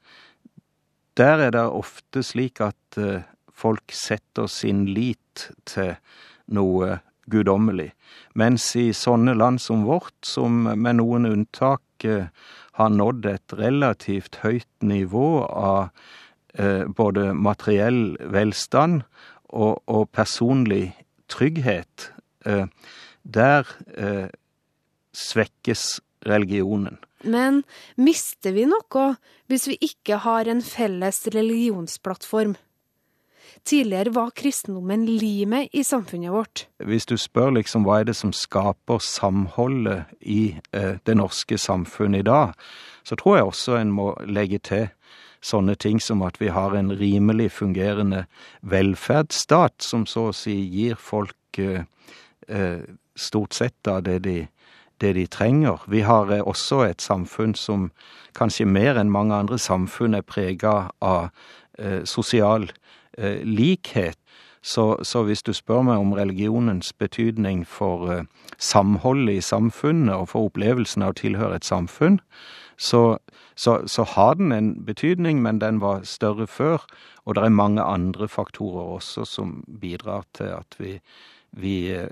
Der 1.18 1.42
er 1.48 1.50
det 1.50 1.64
ofte 1.66 2.22
slik 2.22 2.60
at 2.62 2.98
uh, 3.00 3.24
folk 3.50 3.90
setter 3.94 4.46
sin 4.46 4.86
lit 4.86 5.48
til 5.66 5.96
noe 6.54 7.00
guddommelig, 7.28 7.90
mens 8.38 8.70
i 8.78 8.92
sånne 8.96 9.34
land 9.36 9.60
som 9.60 9.82
vårt, 9.88 10.16
som 10.24 10.62
med 10.68 11.00
noen 11.00 11.26
unntak 11.28 12.06
uh, 12.06 12.28
har 12.78 12.94
nådd 12.94 13.26
et 13.26 13.56
relativt 13.58 14.38
høyt 14.44 14.70
nivå 14.84 15.42
av 15.48 15.90
uh, 16.60 16.84
både 16.86 17.32
materiell 17.34 18.14
velstand 18.22 19.02
og, 19.48 19.82
og 19.88 20.06
personlig 20.14 20.92
trygghet, 21.28 22.12
der 23.28 23.68
svekkes 25.12 26.00
religionen. 26.26 26.98
Men 27.22 27.62
mister 27.98 28.54
vi 28.54 28.64
noe 28.68 29.10
hvis 29.50 29.68
vi 29.70 29.76
ikke 29.90 30.20
har 30.24 30.48
en 30.50 30.62
felles 30.62 31.24
religionsplattform? 31.34 32.56
Tidligere 33.64 34.14
var 34.14 34.30
kristendommen 34.30 35.06
limet 35.06 35.68
i 35.72 35.82
samfunnet 35.84 36.32
vårt. 36.32 36.66
Hvis 36.78 37.06
du 37.06 37.16
spør 37.18 37.50
liksom 37.56 37.84
hva 37.84 38.00
er 38.00 38.08
det 38.08 38.16
som 38.16 38.32
skaper 38.32 39.02
samholdet 39.02 40.06
i 40.20 40.54
eh, 40.72 41.00
det 41.04 41.16
norske 41.18 41.58
samfunnet 41.58 42.22
i 42.22 42.28
dag, 42.28 42.54
så 43.04 43.18
tror 43.18 43.36
jeg 43.36 43.48
også 43.50 43.76
en 43.80 43.92
må 43.92 44.12
legge 44.24 44.60
til 44.62 44.86
sånne 45.44 45.74
ting 45.78 46.00
som 46.02 46.22
at 46.26 46.40
vi 46.40 46.48
har 46.54 46.74
en 46.74 46.92
rimelig 46.98 47.50
fungerende 47.58 48.24
velferdsstat, 48.62 49.82
som 49.82 50.06
så 50.06 50.28
å 50.30 50.36
si 50.36 50.54
gir 50.72 50.96
folk 50.96 51.60
eh, 51.62 51.84
eh, 52.48 52.80
stort 53.18 53.54
sett 53.58 53.90
av 53.90 54.02
det 54.06 54.22
de 54.24 54.38
det 55.00 55.12
de 55.12 55.26
trenger. 55.26 55.78
Vi 55.86 56.00
har 56.00 56.30
eh, 56.32 56.42
også 56.42 56.82
et 56.88 57.02
samfunn 57.02 57.54
som 57.54 57.90
kanskje 58.38 58.66
mer 58.66 58.98
enn 58.98 59.12
mange 59.14 59.34
andre 59.34 59.58
samfunn 59.58 60.14
er 60.18 60.26
prega 60.26 60.90
av 61.00 61.28
eh, 61.78 62.04
sosial 62.04 62.70
eh, 63.18 63.44
likhet. 63.44 64.18
Så, 64.62 64.98
så, 65.02 65.22
hvis 65.22 65.42
du 65.42 65.52
spør 65.54 65.84
meg 65.86 66.02
om 66.02 66.12
religionens 66.12 66.92
betydning 66.92 67.62
for 67.66 68.10
eh, 68.10 68.24
samholdet 68.58 69.38
i 69.38 69.44
samfunnet 69.44 70.14
og 70.14 70.28
for 70.34 70.50
opplevelsen 70.50 71.06
av 71.06 71.14
å 71.14 71.20
tilhøre 71.20 71.60
et 71.60 71.68
samfunn, 71.68 72.18
så, 72.78 73.18
så, 73.54 73.80
så, 73.86 74.04
har 74.04 74.34
den 74.38 74.52
en 74.52 74.72
betydning, 74.86 75.42
men 75.42 75.60
den 75.62 75.80
var 75.80 76.04
større 76.06 76.46
før. 76.46 76.84
Og 77.24 77.34
det 77.34 77.44
er 77.44 77.54
mange 77.54 77.82
andre 77.82 78.28
faktorer 78.28 78.98
også 78.98 79.24
som 79.26 79.62
bidrar 79.80 80.26
til 80.34 80.54
at 80.58 80.78
vi 80.78 80.98
vi 81.50 81.90
eh, 81.94 82.08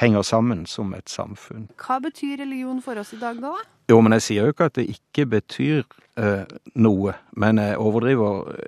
henger 0.00 0.22
sammen 0.22 0.66
som 0.66 0.94
et 0.94 1.08
samfunn. 1.10 1.68
Hva 1.80 2.00
betyr 2.02 2.40
religion 2.42 2.82
for 2.82 3.00
oss 3.00 3.12
i 3.14 3.20
dag, 3.20 3.40
da? 3.42 3.54
Jo, 3.90 3.98
men 4.00 4.14
jeg 4.18 4.22
sier 4.22 4.46
jo 4.46 4.54
ikke 4.54 4.68
at 4.70 4.76
det 4.78 4.86
ikke 4.92 5.26
betyr 5.30 5.82
eh, 6.20 6.50
noe. 6.74 7.14
Men 7.32 7.58
jeg 7.58 7.78
jeg, 7.78 8.18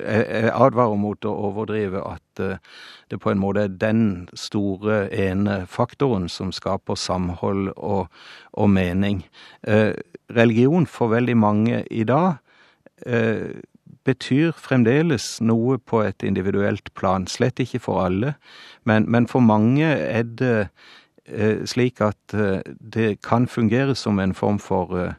jeg, 0.08 0.52
advarer 0.54 0.96
mot 0.98 1.24
å 1.24 1.34
overdrive 1.48 2.02
at 2.02 2.42
eh, 2.42 2.58
det 3.10 3.20
på 3.20 3.30
en 3.30 3.38
måte 3.38 3.66
er 3.66 3.68
den 3.68 4.28
store 4.34 5.08
ene 5.12 5.66
faktoren 5.66 6.28
som 6.28 6.52
skaper 6.52 6.94
samhold 6.94 7.74
og, 7.76 8.08
og 8.52 8.70
mening. 8.70 9.26
Eh, 9.62 9.92
religion 10.30 10.86
for 10.86 11.12
veldig 11.12 11.36
mange 11.36 11.84
i 11.90 12.04
dag 12.04 12.40
eh, 13.06 13.60
betyr 14.04 14.52
fremdeles 14.58 15.40
noe 15.44 15.78
på 15.78 16.02
et 16.06 16.22
individuelt 16.26 16.92
plan. 16.98 17.26
Slett 17.30 17.60
ikke 17.62 17.80
for 17.82 18.04
alle, 18.06 18.34
men, 18.84 19.06
men 19.10 19.28
for 19.30 19.44
mange 19.44 19.86
er 19.86 20.22
det 20.22 20.68
eh, 21.26 21.62
slik 21.68 22.02
at 22.04 22.34
eh, 22.34 22.60
det 22.78 23.20
kan 23.22 23.46
fungere 23.48 23.94
som 23.94 24.18
en 24.18 24.34
form 24.34 24.58
for 24.58 24.96
eh, 24.98 25.14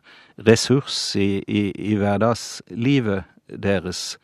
ressurs 0.47 1.15
i, 1.15 1.43
i, 1.47 1.71
i 1.75 1.95
hverdagslivet 1.95 3.23
deres 3.47 4.17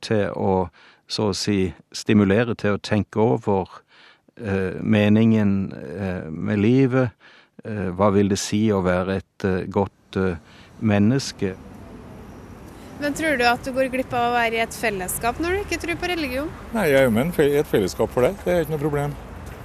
til 0.00 0.28
å 0.38 0.68
så 1.10 1.26
å 1.32 1.36
si 1.36 1.66
stimulere 1.92 2.54
til 2.56 2.76
å 2.76 2.80
tenke 2.80 3.20
over 3.20 3.82
meningen 4.80 5.50
med 6.30 6.62
livet. 6.62 7.10
hva 7.64 8.08
vil 8.14 8.30
det 8.30 8.38
si 8.38 8.70
å 8.72 8.80
være 8.86 9.18
et 9.20 9.46
godt 9.68 10.18
menneske? 10.80 11.52
Men 13.00 13.14
tror 13.16 13.38
du 13.38 13.44
at 13.48 13.64
du 13.66 13.72
går 13.74 13.90
glipp 13.92 14.12
av 14.14 14.30
å 14.30 14.34
være 14.36 14.58
i 14.58 14.62
et 14.62 14.76
fellesskap 14.78 15.40
når 15.42 15.56
du 15.56 15.62
ikke 15.64 15.80
tror 15.82 15.98
på 15.98 16.10
religion? 16.10 16.50
Nei, 16.74 16.86
jeg 16.92 17.00
er 17.00 17.08
jo 17.08 17.14
med 17.14 17.38
i 17.42 17.56
et 17.58 17.70
fellesskap 17.70 18.12
for 18.14 18.26
det. 18.26 18.34
Det 18.44 18.52
er 18.52 18.64
ikke 18.64 18.74
noe 18.76 18.84
problem. 18.84 19.16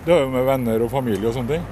Det 0.06 0.16
er 0.16 0.24
jo 0.24 0.32
med 0.34 0.48
venner 0.48 0.86
og 0.86 0.92
familie 0.94 1.30
og 1.30 1.36
sånne 1.38 1.58
ting. 1.60 1.68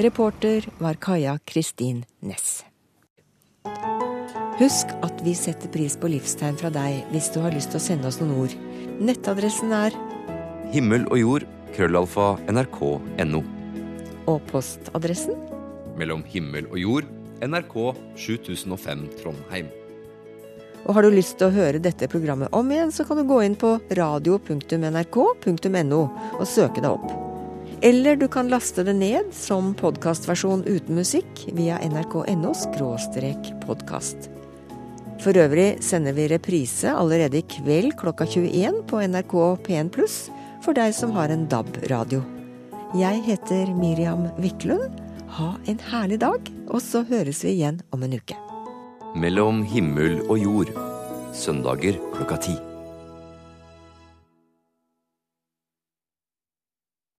Reporter 0.00 0.66
var 0.80 0.98
Kaja 1.00 1.38
Kristin 1.48 2.04
Næss. 2.24 2.60
Husk 4.60 4.92
at 5.04 5.22
vi 5.24 5.32
setter 5.36 5.72
pris 5.72 5.96
på 5.96 6.10
livstegn 6.12 6.58
fra 6.60 6.68
deg 6.72 7.06
hvis 7.14 7.30
du 7.32 7.40
har 7.40 7.54
lyst 7.56 7.72
til 7.72 7.80
å 7.80 7.84
sende 7.84 8.10
oss 8.10 8.20
noen 8.20 8.36
ord. 8.42 8.56
Nettadressen 9.00 9.72
er 9.72 9.96
Himmel 10.70 11.06
og 11.08 11.18
jord, 11.18 11.46
krøllalfa, 11.74 12.34
nrk.no. 12.52 13.40
Og 14.28 14.44
postadressen? 14.52 15.34
Mellom 15.98 16.22
himmel 16.28 16.68
og 16.70 16.78
jord 16.78 17.08
NRK 17.40 17.94
7005 18.16 19.08
Trondheim. 19.20 19.66
Og 20.86 20.94
Har 20.96 21.02
du 21.04 21.10
lyst 21.12 21.38
til 21.38 21.46
å 21.48 21.54
høre 21.54 21.78
dette 21.82 22.08
programmet 22.08 22.48
om 22.56 22.70
igjen, 22.72 22.92
så 22.92 23.04
kan 23.04 23.16
du 23.20 23.24
gå 23.28 23.42
inn 23.44 23.56
på 23.58 23.78
radio.nrk.no 23.96 26.00
og 26.40 26.46
søke 26.48 26.80
deg 26.80 26.90
opp. 26.90 27.10
Eller 27.84 28.16
du 28.20 28.28
kan 28.28 28.48
laste 28.52 28.84
det 28.84 28.94
ned 28.96 29.34
som 29.36 29.74
podkastversjon 29.76 30.64
uten 30.68 30.94
musikk 31.00 31.46
via 31.56 31.78
nrk.no 31.84 32.52
podkast. 33.64 34.30
For 35.20 35.36
øvrig 35.36 35.82
sender 35.84 36.12
vi 36.16 36.28
reprise 36.32 36.92
allerede 36.96 37.38
i 37.40 37.44
kveld 37.44 37.92
klokka 38.00 38.24
21 38.24 38.84
på 38.88 39.02
NRK 39.04 39.34
P1 39.66 39.92
pluss 39.92 40.30
for 40.64 40.72
deg 40.76 40.94
som 40.96 41.12
har 41.16 41.28
en 41.32 41.46
DAB-radio. 41.48 42.22
Jeg 42.96 43.20
heter 43.28 43.68
Miriam 43.76 44.28
Wiklund. 44.40 45.09
Ha 45.30 45.50
en 45.70 45.78
herlig 45.90 46.20
dag, 46.20 46.48
og 46.68 46.82
så 46.82 47.04
høres 47.06 47.44
vi 47.44 47.54
igjen 47.54 47.80
om 47.94 48.02
en 48.02 48.16
uke. 48.18 48.36
Mellom 49.20 49.62
himmel 49.66 50.20
og 50.26 50.38
jord. 50.42 50.74
Søndager 51.34 51.98
klokka 52.16 52.38
ti. 52.42 52.56